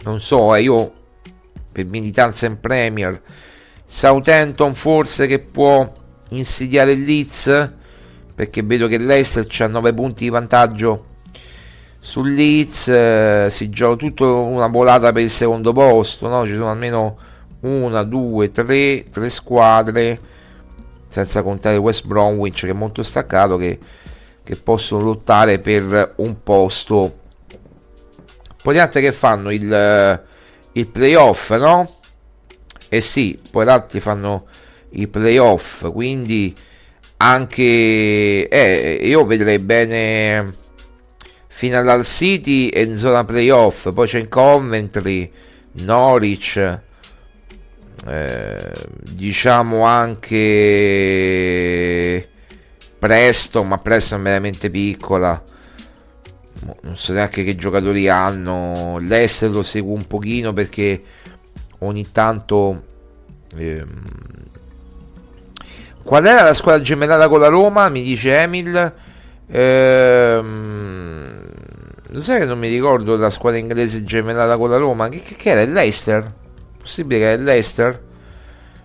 [0.04, 0.92] Non so, eh, io
[1.72, 3.20] per militanza in Premier
[3.84, 5.92] Southampton forse che può
[6.30, 7.72] insidiare il Leeds
[8.34, 11.06] perché vedo che l'Ester ha 9 punti di vantaggio
[12.04, 16.44] sul Leeds eh, si gioca tutto una volata per il secondo posto no?
[16.44, 17.16] ci sono almeno
[17.60, 20.20] una, due, tre, tre squadre
[21.06, 23.78] senza contare West Bromwich che è molto staccato che,
[24.44, 27.20] che possono lottare per un posto
[28.62, 30.22] poi gli altri che fanno il,
[30.72, 31.90] il playoff no?
[32.90, 34.44] eh sì poi gli altri fanno
[34.90, 36.54] i playoff quindi
[37.16, 40.62] anche eh, io vedrei bene
[41.56, 45.30] fino all'Al City e in zona playoff poi c'è in Coventry
[45.82, 46.80] Norwich
[48.06, 50.34] eh, diciamo anche
[52.98, 55.40] presto ma presto è veramente piccola.
[56.82, 58.98] Non so neanche che giocatori hanno.
[58.98, 61.02] l'Ester lo seguo un pochino perché
[61.78, 62.82] ogni tanto
[63.56, 64.02] ehm,
[66.02, 67.88] qual era la squadra gemellata con la Roma?
[67.88, 68.92] Mi dice Emil.
[69.46, 71.33] Ehm,
[72.14, 75.50] lo sai che non mi ricordo la squadra inglese gemellata con la Roma che, che,
[75.50, 76.42] era il Leicester
[76.84, 78.02] possibile che è l'Ester?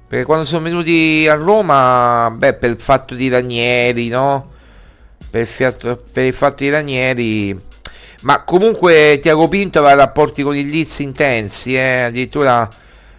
[0.07, 4.53] Perché quando sono venuti a Roma, beh, per il fatto di Ranieri, no?
[5.29, 7.61] Per il fatto, per il fatto di Ranieri.
[8.21, 12.03] Ma comunque Tiago Pinto aveva rapporti con il Leeds intensi, eh?
[12.03, 12.67] addirittura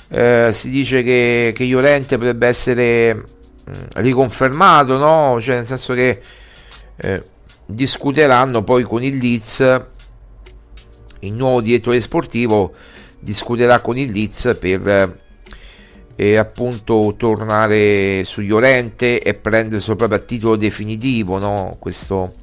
[0.09, 5.41] eh, si dice che, che Llorente potrebbe essere mh, mm, riconfermato, no?
[5.41, 6.21] Cioè nel senso che
[6.97, 7.23] eh,
[7.67, 9.81] discuteranno poi con il Leeds,
[11.21, 12.73] il nuovo direttore sportivo
[13.19, 15.19] discuterà con il Leeds per
[16.17, 21.77] eh, appunto tornare su Llorente e prenderselo proprio a titolo definitivo no?
[21.79, 22.35] Questo,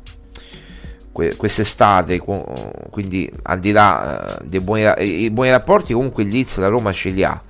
[1.12, 6.58] que- quest'estate quindi al di là eh, dei buoni, i buoni rapporti comunque il Leeds
[6.58, 7.42] la Roma ce li ha.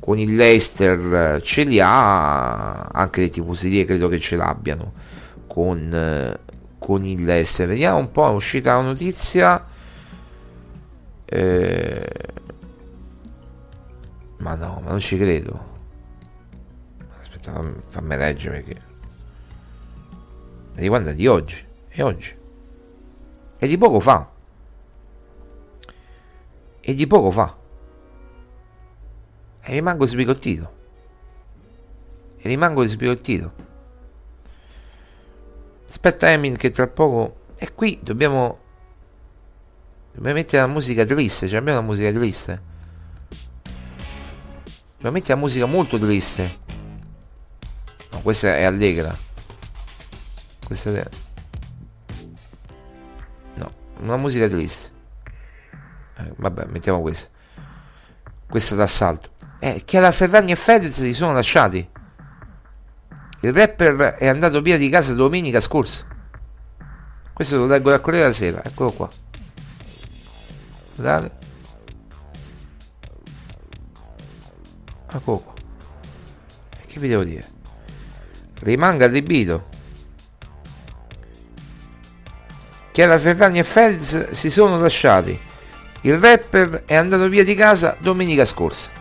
[0.00, 4.92] Con il Leicester eh, ce li ha anche le tifoserie credo che ce l'abbiano
[5.46, 6.38] con, eh,
[6.78, 7.68] con il Leicester.
[7.68, 9.66] Vediamo un po' è uscita la notizia
[11.32, 12.28] eh,
[14.38, 15.68] ma no, ma non ci credo.
[17.20, 18.82] Aspetta, fammi, leggere perché.
[20.74, 21.64] Di quando è di oggi?
[21.86, 22.36] È oggi.
[23.58, 24.28] E di poco fa.
[26.80, 27.56] E di poco fa.
[29.62, 30.72] E rimango sbigottito.
[32.38, 33.52] E rimango sbigottito.
[35.88, 37.36] Aspetta Emin che tra poco...
[37.56, 38.68] E qui dobbiamo...
[40.12, 41.48] Dobbiamo mettere la musica triste.
[41.48, 42.62] Cioè abbiamo la musica triste.
[44.98, 46.58] Ovviamente la musica molto triste.
[48.12, 49.16] No, questa è allegra.
[50.66, 51.08] Questa è...
[53.54, 54.90] No, una musica triste.
[56.18, 57.30] Eh, vabbè, mettiamo questa.
[58.48, 59.30] Questa d'assalto.
[59.58, 61.88] Eh, Chiara Ferragni e Fedez si sono lasciati.
[63.42, 66.04] Il rapper è andato via di casa domenica scorsa.
[67.32, 68.62] Questo lo leggo dal Corriere della Sera.
[68.62, 69.10] Eccolo qua.
[70.94, 71.40] Guardate.
[75.12, 75.52] a Coco.
[76.78, 77.46] E che vi devo dire?
[78.60, 79.68] Rimanga adibito.
[82.92, 85.38] Chiara Ferragni e Fedez si sono lasciati.
[86.02, 88.99] Il rapper è andato via di casa domenica scorsa.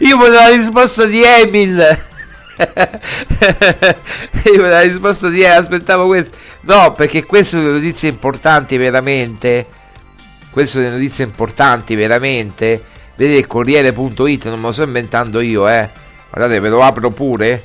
[0.00, 1.98] Io volevo la risposta di Emil.
[4.52, 6.36] Io la risposta di eh, aspettavo questo.
[6.62, 9.66] No, perché queste sono notizie importanti veramente.
[10.50, 12.82] Queste sono notizie importanti veramente.
[13.14, 15.88] Vedete Corriere.it, non me lo sto inventando io, eh.
[16.30, 17.64] Guardate, ve lo apro pure.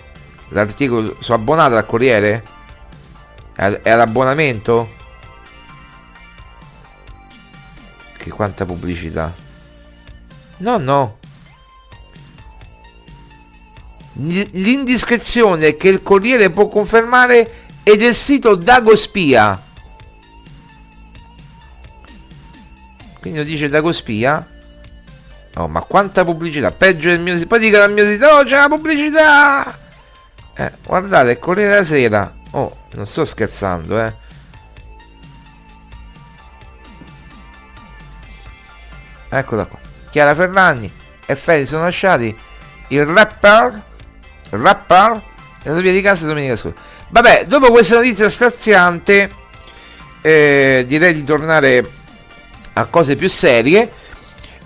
[0.50, 1.18] L'articolo.
[1.20, 2.44] Sono abbonato al Corriere?
[3.54, 4.90] È all'abbonamento?
[8.18, 9.51] Che quanta pubblicità.
[10.62, 11.18] No, no.
[14.14, 19.60] L'indiscrezione che il Corriere può confermare è del sito Dagospia.
[23.20, 24.48] Quindi lo dice Dagospia.
[25.56, 26.72] Oh, ma quanta pubblicità!
[26.72, 27.48] Peggio del mio sito.
[27.48, 29.80] Poi dica al mio sito: Oh, c'è la pubblicità!
[30.54, 32.34] Eh, guardate, Corriere della Sera.
[32.52, 34.14] Oh, non sto scherzando, eh.
[39.30, 39.81] Eccola qua.
[40.12, 40.92] Chiara Ferragni
[41.26, 42.36] e Feli sono lasciati
[42.90, 43.82] il rapper
[44.52, 45.22] rapper
[45.64, 46.80] andato via di casa domenica scorsa.
[47.10, 49.30] Vabbè, dopo questa notizia straziante,
[50.22, 51.90] eh, direi di tornare
[52.74, 53.90] a cose più serie.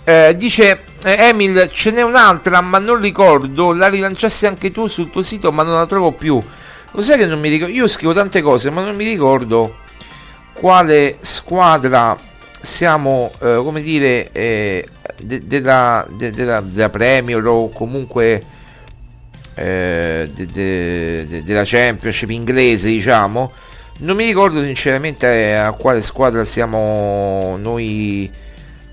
[0.04, 3.74] Eh, dice eh, Emil, ce n'è un'altra, ma non ricordo.
[3.74, 6.40] La rilanciassi anche tu sul tuo sito, ma non la trovo più.
[6.92, 7.74] Lo sai che non mi ricordo?
[7.74, 9.78] Io scrivo tante cose, ma non mi ricordo
[10.54, 12.16] quale squadra
[12.66, 14.88] siamo, eh, come dire, eh,
[15.22, 18.42] de- della, de- della, della Premier o comunque
[19.56, 20.48] eh, de-
[21.28, 23.52] de- della Championship inglese, diciamo.
[24.00, 28.30] Non mi ricordo sinceramente a quale squadra siamo noi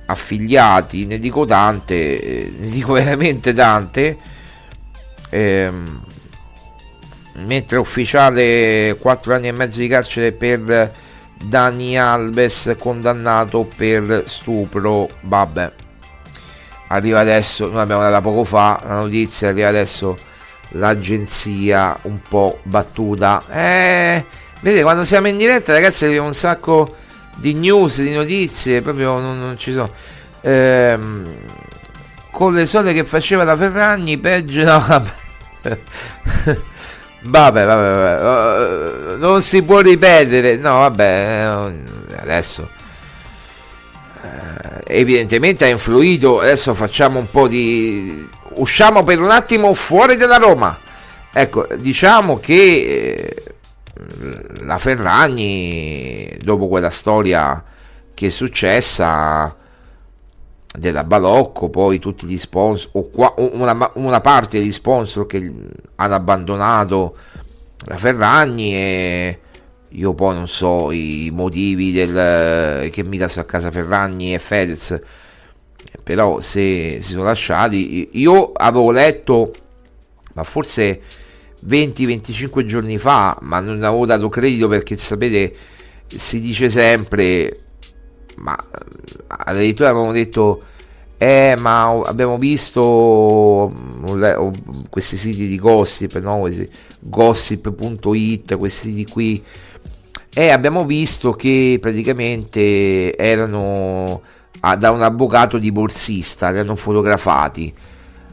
[0.07, 4.17] affiliati, ne dico tante, eh, ne dico veramente tante.
[5.31, 6.01] Ehm,
[7.35, 10.93] mentre ufficiale 4 anni e mezzo di carcere per
[11.43, 15.09] Dani Alves condannato per stupro.
[15.21, 15.73] Vabbè.
[16.89, 20.17] Arriva adesso noi abbiamo dato poco fa la notizia arriva adesso
[20.71, 23.43] l'agenzia un po' battuta.
[23.51, 24.25] Eh
[24.63, 26.97] vedete quando siamo in diretta ragazzi arriva un sacco
[27.37, 29.91] di news di notizie proprio non, non ci sono
[30.41, 31.35] ehm,
[32.31, 35.11] con le sole che faceva la Ferragni peggio no, vabbè
[37.25, 40.57] Vabbè, vabbè, vabbè, non si può ripetere.
[40.57, 41.71] No, vabbè,
[42.17, 42.69] adesso
[44.23, 46.41] eh, evidentemente ha influito.
[46.41, 50.79] Adesso facciamo un po' di usciamo per un attimo fuori dalla Roma.
[51.33, 53.43] Ecco, diciamo che eh,
[54.65, 57.63] la Ferragni dopo quella storia
[58.15, 59.55] che è successa
[60.79, 65.53] della Balocco, poi tutti gli sponsor, o qua, una, una, parte degli sponsor che
[65.97, 67.17] hanno abbandonato
[67.87, 69.39] la Ferragni e
[69.89, 74.99] io poi non so i motivi del, che mi sta a casa Ferragni e Fedez,
[76.03, 79.53] però se si sono lasciati, io avevo letto,
[80.33, 81.01] ma forse
[81.67, 85.55] 20-25 giorni fa, ma non avevo dato credito perché sapete
[86.07, 87.57] si dice sempre
[88.37, 88.57] ma
[89.27, 90.63] addirittura avevamo detto
[91.23, 94.25] eh ma abbiamo visto mm,
[94.91, 96.49] questi siti di gossip no?
[96.99, 99.45] gossip.it questi siti qui.
[100.35, 104.23] E abbiamo visto che praticamente erano
[104.61, 107.73] ah, da un avvocato di borsista li hanno fotografati.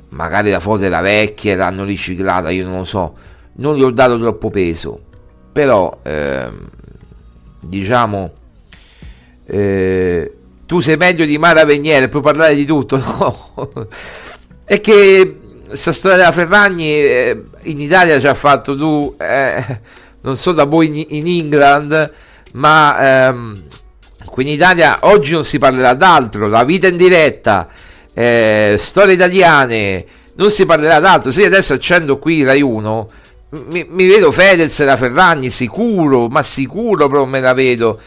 [0.10, 3.16] Magari la foto era vecchia l'hanno riciclata io non lo so.
[3.58, 5.00] Non gli ho dato troppo peso.
[5.52, 6.70] Però ehm,
[7.60, 8.32] diciamo
[9.50, 10.34] eh,
[10.66, 13.88] tu sei meglio di Mara Veniere, puoi parlare di tutto, no?
[14.64, 19.64] È che questa storia della Ferragni eh, in Italia ci ha fatto tu, eh,
[20.22, 22.12] non so da voi in, in England,
[22.54, 23.64] ma ehm,
[24.30, 27.68] qui in Italia oggi non si parlerà d'altro, la vita in diretta,
[28.14, 30.06] eh, storie italiane,
[30.36, 31.32] non si parlerà d'altro.
[31.32, 33.08] Se adesso accendo qui Rai 1,
[33.70, 38.00] mi, mi, vedo Fedez e la Ferragni sicuro, ma sicuro proprio me la vedo.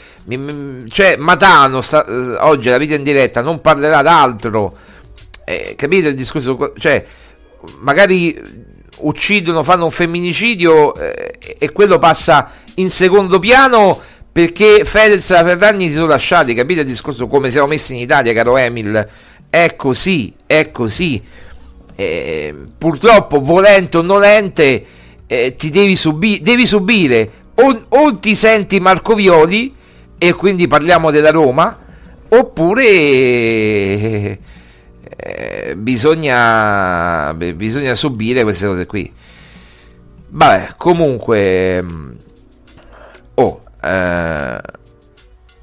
[0.88, 4.76] Cioè, Matano sta, eh, oggi la vita in diretta non parlerà d'altro.
[5.44, 6.72] Eh, capite il discorso?
[6.78, 7.04] Cioè,
[7.80, 8.40] magari
[8.98, 14.00] uccidono, fanno un femminicidio eh, e quello passa in secondo piano
[14.30, 16.54] perché Fedez e la Ferragni si sono lasciati.
[16.54, 17.26] Capite il discorso?
[17.26, 19.08] Come siamo messi in Italia, caro Emil?
[19.50, 21.22] È così, è così.
[21.94, 24.84] Eh, purtroppo, volente o nolente
[25.26, 29.74] eh, ti devi, subi- devi subire o, o, ti senti Marco Violi
[30.24, 31.76] e quindi parliamo della Roma?
[32.28, 32.84] Oppure
[35.16, 39.12] eh, bisogna, bisogna subire queste cose qui.
[40.28, 42.10] Vabbè comunque mm,
[43.34, 44.60] oh eh,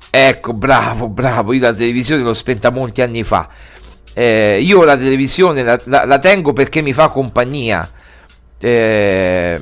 [0.09, 1.53] ecco bravo bravo.
[1.53, 3.47] Io la televisione l'ho spenta molti anni fa.
[4.13, 7.89] Eh, io la televisione la, la, la tengo perché mi fa compagnia.
[8.59, 9.61] Eh,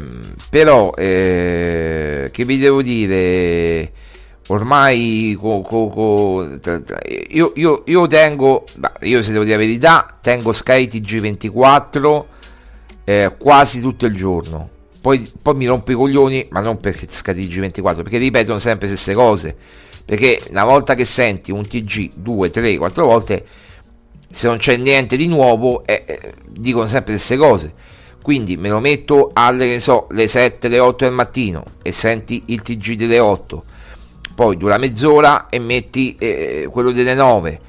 [0.50, 3.92] però, eh, che vi devo dire?
[4.48, 6.60] Ormai co, co, co,
[7.30, 8.64] io, io, io, tengo,
[9.02, 12.24] io se devo dire la verità, tengo Sky TG24
[13.04, 14.70] eh, quasi tutto il giorno.
[15.02, 18.96] Poi, poi mi rompo i coglioni, ma non perché Sky TG24, perché ripetono sempre le
[18.96, 19.56] stesse cose.
[20.06, 23.46] Perché una volta che senti un TG due, tre, quattro volte,
[24.30, 27.74] se non c'è niente di nuovo, eh, eh dicono sempre le stesse cose
[28.28, 32.62] quindi me lo metto alle so, le 7, le 8 del mattino e senti il
[32.62, 33.64] TG delle 8,
[34.38, 37.62] poi dura mezz'ora e metti eh, quello delle 9,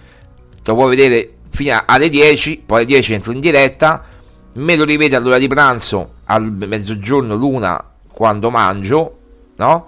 [0.62, 4.04] te lo puoi vedere fino alle 10, poi alle 10 entro in diretta,
[4.52, 7.82] me lo rivede all'ora di pranzo, al mezzogiorno, l'una,
[8.12, 9.18] quando mangio,
[9.56, 9.86] no?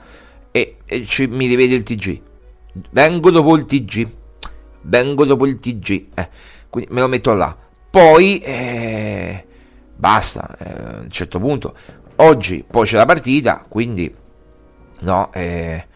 [0.50, 2.20] E, e ci, mi rivede il TG.
[2.92, 4.08] Vengo dopo il TG,
[4.80, 6.28] vengo dopo il TG, eh,
[6.70, 7.54] quindi me lo metto là.
[7.90, 8.38] Poi...
[8.38, 9.44] Eh,
[9.96, 11.74] basta, eh, a un certo punto.
[12.16, 14.10] Oggi poi c'è la partita, quindi
[15.00, 15.88] no, eh,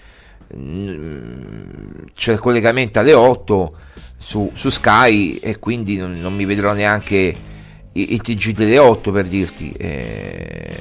[2.14, 3.76] c'è il collegamento alle 8,
[4.16, 7.36] su, su Sky e quindi non, non, mi vedrò neanche
[7.92, 9.72] il TG delle 8 per dirti.
[9.72, 10.76] Eh,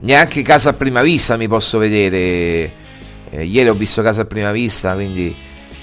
[0.00, 2.72] neanche Casa a prima vista mi posso vedere.
[3.30, 5.34] Eh, ieri ho visto Casa a prima vista, quindi...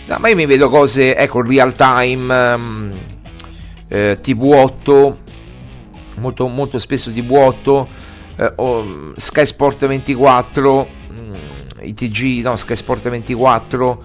[0.07, 2.93] No, ma io mi vedo cose, ecco, real time, um,
[3.89, 5.13] eh, TV8,
[6.15, 7.85] molto, molto spesso TV8,
[8.37, 10.96] eh, oh, Sky Sport 24, mm,
[11.81, 14.01] ITG, no, Sky Sport 24,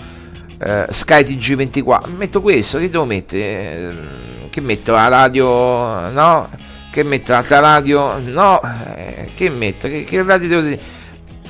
[0.58, 3.42] eh, Sky TG 24, metto questo, che devo mettere?
[3.42, 6.48] Eh, che metto la radio, no?
[6.90, 8.60] Che metto l'altra radio, no?
[8.96, 9.88] Eh, che metto?
[9.88, 10.80] Che, che radio devo dire?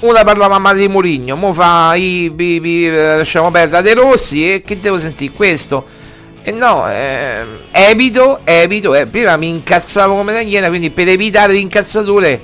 [0.00, 4.62] Una parlava male di Murigno, mo fa i, i, i, lasciamo perdere De Rossi e
[4.62, 5.84] che devo sentire questo?
[6.42, 11.06] E eh no, eh, evito, evito, eh, prima mi incazzavo come una iena, quindi per
[11.06, 12.40] evitare l'incazzature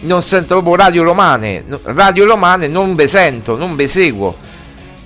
[0.00, 4.36] non sento proprio radio romane, radio romane non ve sento, non ve seguo,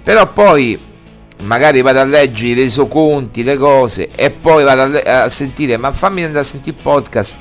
[0.03, 0.79] però poi
[1.43, 5.77] magari vado a leggere i resoconti, le cose e poi vado a, le- a sentire,
[5.77, 7.37] ma fammi andare a sentire podcast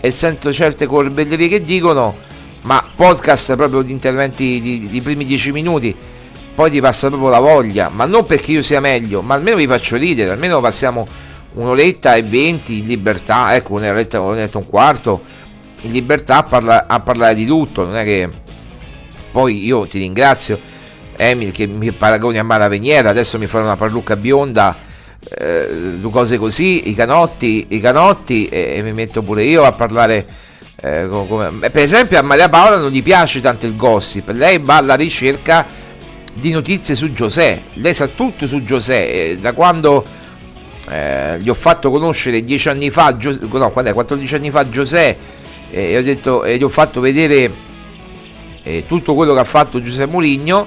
[0.00, 2.14] e sento certe corbellerie che dicono,
[2.62, 5.94] ma podcast proprio di interventi di, di primi dieci minuti
[6.56, 9.66] poi ti passa proprio la voglia, ma non perché io sia meglio, ma almeno vi
[9.66, 11.06] faccio ridere, almeno passiamo
[11.52, 15.20] un'oretta e venti in libertà, ecco un'oretta, un'oretta un quarto
[15.86, 18.28] in libertà a, parla, a, parlare di tutto, non è che
[19.30, 20.58] poi io ti ringrazio
[21.16, 24.76] Emil che mi paragoni a Mara Veniera, adesso mi fa una parrucca bionda,
[25.38, 30.44] eh, cose così, i canotti, i canotti e, e mi metto pure io a parlare.
[30.78, 34.76] Eh, come, per esempio a Maria Paola non gli piace tanto il gossip, lei va
[34.76, 35.66] alla ricerca
[36.34, 37.80] di notizie su Giuseppe.
[37.80, 39.38] Lei sa tutto su Giuseppe.
[39.40, 40.04] Da quando
[40.88, 44.68] eh, gli ho fatto conoscere dieci anni fa, Gius- no, quando è, 14 anni fa
[44.68, 45.16] Giuseppe, eh,
[45.76, 47.52] e, ho detto, e gli ho fatto vedere
[48.62, 50.66] eh, tutto quello che ha fatto Giuseppe Mourinho.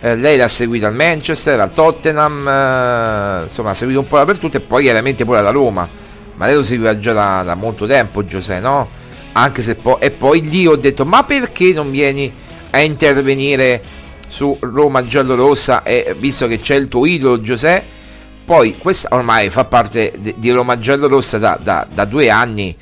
[0.00, 4.58] Eh, lei l'ha seguito al Manchester, al Tottenham, eh, insomma ha seguito un po' dappertutto
[4.58, 5.88] e poi chiaramente pure alla Roma.
[6.34, 8.88] Ma lei lo seguiva già da, da molto tempo Giuseppe, no?
[9.32, 9.96] Anche se poi...
[9.98, 12.30] E poi lì ho detto, ma perché non vieni
[12.70, 13.82] a intervenire
[14.28, 17.98] su Roma giallorossa e visto che c'è il tuo idolo Giuseppe
[18.44, 22.76] poi questa ormai fa parte di, Roma giallorossa da, da, da, due anni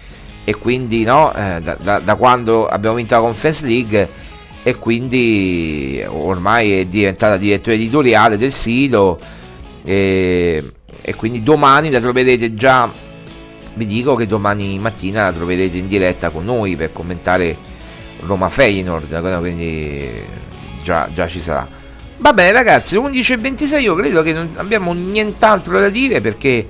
[0.49, 4.09] e quindi no, eh, da, da, quando abbiamo vinto la Conference League
[4.63, 9.21] e quindi ormai è diventata direttore editoriale del sito
[9.85, 10.65] e,
[11.03, 12.91] e quindi domani la troverete già
[13.75, 17.55] vi dico che domani mattina la troverete in diretta con noi per commentare
[18.21, 20.09] Roma Feyenoord quindi
[20.83, 21.69] già, già ci sarà.
[22.17, 26.67] Va bene ragazzi, 11.26 io credo che non abbiamo nient'altro da dire perché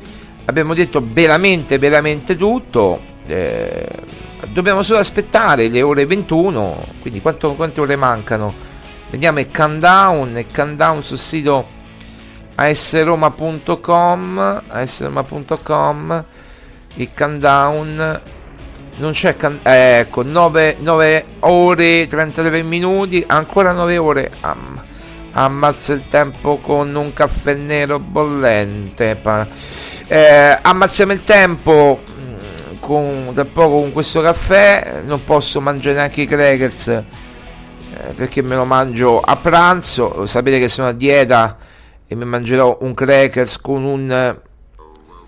[0.47, 3.15] abbiamo detto veramente, veramente tutto.
[3.31, 3.89] Eh,
[4.53, 8.55] dobbiamo solo aspettare le ore 21, quindi quanto, quante ore mancano?
[9.11, 11.67] Vediamo il countdown, il countdown sul sito
[12.57, 16.25] asroma.com, asroma.com,
[16.95, 18.21] il countdown
[18.97, 24.85] non c'è can- eh, ecco 9, 9, ore 33 minuti ancora 9 ore Am-
[25.33, 29.47] ammazza il tempo con un caffè nero bollente pa-
[30.09, 32.01] eh, ammazziamo il tempo
[32.89, 37.05] con, tra poco con questo caffè non posso mangiare neanche i crackers eh,
[38.15, 41.57] perché me lo mangio a pranzo sapete che sono a dieta
[42.07, 44.37] e mi mangerò un crackers con un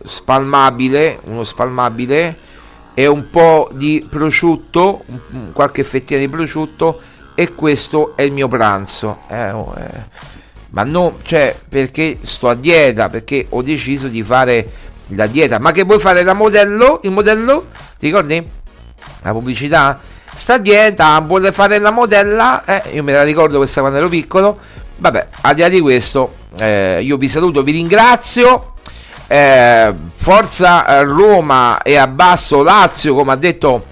[0.03, 2.49] spalmabile uno spalmabile
[2.95, 5.05] e un po' di prosciutto,
[5.53, 7.01] qualche fettina di prosciutto
[7.35, 9.21] e questo è il mio pranzo.
[9.29, 10.29] Eh, oh, eh.
[10.73, 14.69] Ma non, cioè, perché sto a dieta, perché ho deciso di fare
[15.15, 15.59] la dieta.
[15.59, 17.01] Ma che vuoi fare da modello?
[17.03, 17.69] Il modello?
[17.99, 18.49] Ti ricordi?
[19.23, 19.99] La pubblicità?
[20.33, 22.65] Sta dieta, vuole fare la modella?
[22.65, 24.59] Eh, io me la ricordo questa quando ero piccolo.
[24.97, 28.75] Vabbè, al di là di questo, eh, io vi saluto, vi ringrazio
[29.27, 33.87] eh, Forza Roma e Abbasso Lazio, come ha detto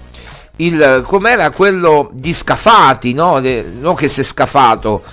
[0.57, 3.39] il com'era quello di Scafati, no?
[3.39, 5.03] De, non che si è scafato,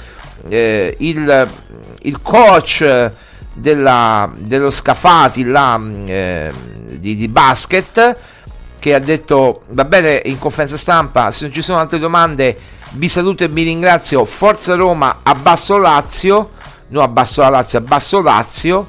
[0.48, 1.48] eh, il,
[2.02, 3.10] il, coach
[3.56, 6.52] della, dello Scafati là, eh,
[6.98, 8.16] di, di, basket
[8.78, 12.56] che ha detto va bene in conferenza stampa se non ci sono altre domande
[12.90, 14.24] vi saluto e vi ringrazio.
[14.24, 16.50] Forza Roma Abbasso Lazio.
[16.88, 18.86] No Abbasso la Lazio Abbasso Lazio.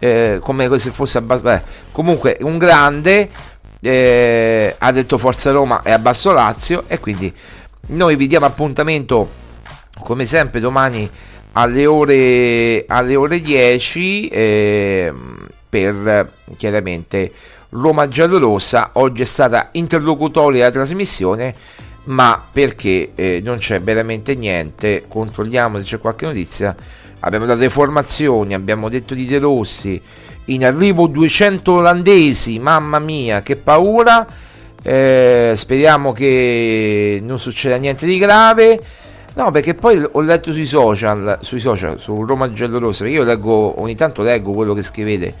[0.00, 3.28] Eh, come se fosse abbastanza comunque un grande
[3.80, 6.84] eh, ha detto Forza Roma e a Basso Lazio.
[6.86, 7.32] E quindi
[7.88, 9.46] noi vi diamo appuntamento
[10.02, 11.08] come sempre domani
[11.52, 15.12] alle ore, alle ore 10 eh,
[15.68, 17.32] per chiaramente
[17.70, 21.54] Roma Giallorossa oggi è stata interlocutoria la trasmissione
[22.04, 26.76] ma perché eh, non c'è veramente niente controlliamo se c'è qualche notizia
[27.20, 30.00] abbiamo dato le formazioni, abbiamo detto di De Rossi,
[30.46, 34.26] in arrivo 200 olandesi, mamma mia, che paura.
[34.80, 38.80] Eh, speriamo che non succeda niente di grave.
[39.38, 43.80] No, perché poi ho letto sui social, sui social, su Roma Giallorossa, perché io leggo,
[43.80, 45.32] ogni tanto leggo quello che scrivete.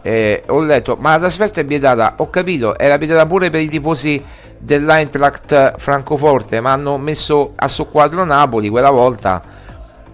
[0.00, 3.68] Eh, ho letto, ma la trasferta è vietata, ho capito, era vietata pure per i
[3.68, 4.24] tifosi
[4.56, 9.42] dell'Eintracht Francoforte, ma hanno messo a soqquadro Napoli quella volta.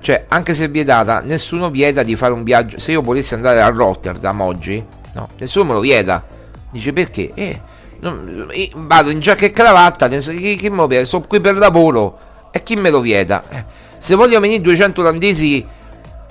[0.01, 2.81] Cioè, anche se è vietata, nessuno vieta di fare un viaggio.
[2.81, 6.27] Se io volessi andare a Rotterdam oggi, no, nessuno me lo vieta.
[6.69, 7.31] Dice perché?
[7.33, 7.61] Eh,
[8.01, 10.21] non, vado in giacca e cravatta, me
[10.69, 11.05] lo vieta?
[11.05, 13.43] Sono qui per lavoro e chi me lo vieta?
[13.49, 13.65] Eh,
[13.99, 15.67] se voglio venire 200 olandesi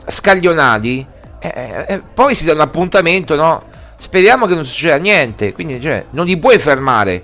[0.06, 1.06] scaglionati,
[1.38, 3.64] eh, eh, eh, poi si dà un appuntamento, no?
[3.98, 5.52] Speriamo che non succeda niente.
[5.52, 7.22] Quindi, cioè, non li puoi fermare.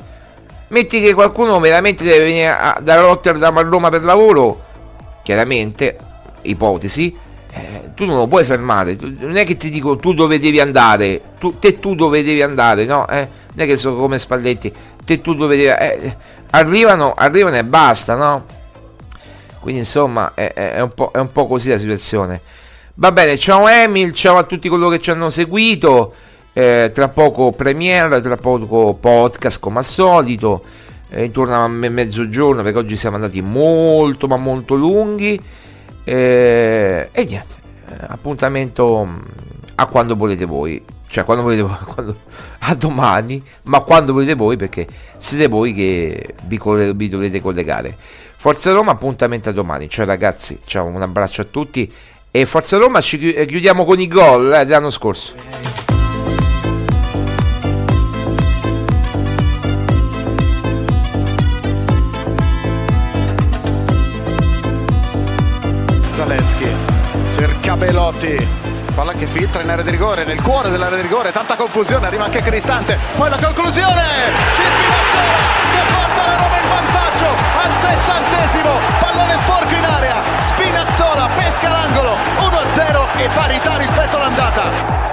[0.68, 4.64] Metti che qualcuno veramente deve venire a, da Rotterdam a Roma per lavoro.
[5.24, 5.98] Chiaramente,
[6.42, 7.16] ipotesi.
[7.52, 8.98] Eh, tu non lo puoi fermare.
[9.00, 11.22] Non è che ti dico tu dove devi andare.
[11.40, 13.08] Tu, te tu dove devi andare, no?
[13.08, 14.74] Eh, non è che sono come Spalletti.
[15.06, 15.70] Te tu dove devi.
[15.70, 16.18] Eh,
[16.50, 18.58] arrivano, arrivano e basta, no?
[19.70, 22.42] Quindi insomma è, è, un è, un po', così la situazione.
[22.96, 26.12] Va bene, ciao Emil, ciao a tutti coloro che ci hanno seguito.
[26.54, 30.64] Eh, tra poco premiere, tra poco podcast come al solito.
[31.10, 35.40] Eh, intorno a me- mezzogiorno perché oggi siamo andati molto ma molto lunghi.
[36.04, 37.56] Eh, e niente,
[37.90, 39.18] eh, appuntamento mm,
[39.76, 40.84] a quando volete voi.
[41.10, 42.16] Cioè, quando volete voi, quando,
[42.60, 44.88] a domani, ma quando volete voi perché
[45.18, 46.62] siete voi che vi,
[46.94, 47.98] vi dovete collegare.
[48.36, 49.90] Forza Roma, appuntamento a domani.
[49.90, 51.92] Ciao ragazzi, ciao, un abbraccio a tutti.
[52.32, 55.34] E Forza Roma ci chiudiamo con i gol eh, dell'anno scorso.
[66.14, 66.68] Zalewski
[67.34, 71.56] cerca Belotti palla che filtra in area di rigore nel cuore dell'area di rigore tanta
[71.56, 74.04] confusione arriva anche Cristante poi la conclusione!
[74.58, 75.38] Di Spinazzola
[75.72, 77.28] che porta la Roma in vantaggio
[77.62, 85.08] al sessantesimo pallone sporco in area Spinazzola pesca l'angolo 1-0 e parità rispetto all'andata.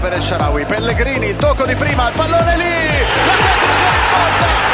[0.00, 4.69] Per el Sharawi Pellegrini il tocco di prima il pallone lì la conclusione in porta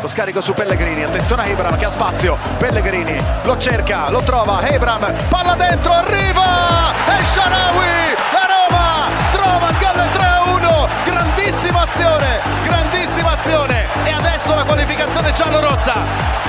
[0.00, 2.36] lo scarico su Pellegrini attenzione a Ibram che ha spazio.
[2.58, 6.92] Pellegrini lo cerca lo trova Ibram palla dentro arriva!
[7.16, 13.86] El Sharawi la Roma trova il gol del 3-1 grandissima azione grandissima azione.
[14.04, 15.94] E adesso la qualificazione giallo-rossa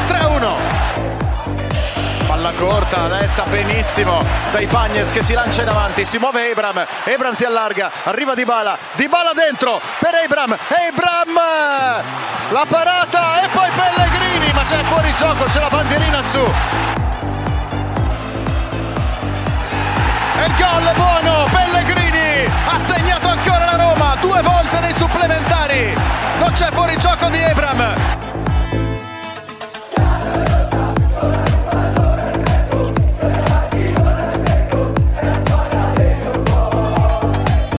[0.07, 1.20] 3-1
[2.41, 7.33] Palla corta, letta benissimo dai Pagnes che si lancia in avanti, si muove Abram, Abram
[7.33, 11.35] si allarga, arriva Di Bala, Di Bala dentro per Abram, Abram,
[12.49, 16.39] La parata e poi Pellegrini, ma c'è fuori gioco, c'è la bandierina su.
[20.39, 25.93] E il gol è buono, Pellegrini ha segnato ancora la Roma, due volte nei supplementari,
[26.39, 28.40] non c'è fuori gioco di Abram.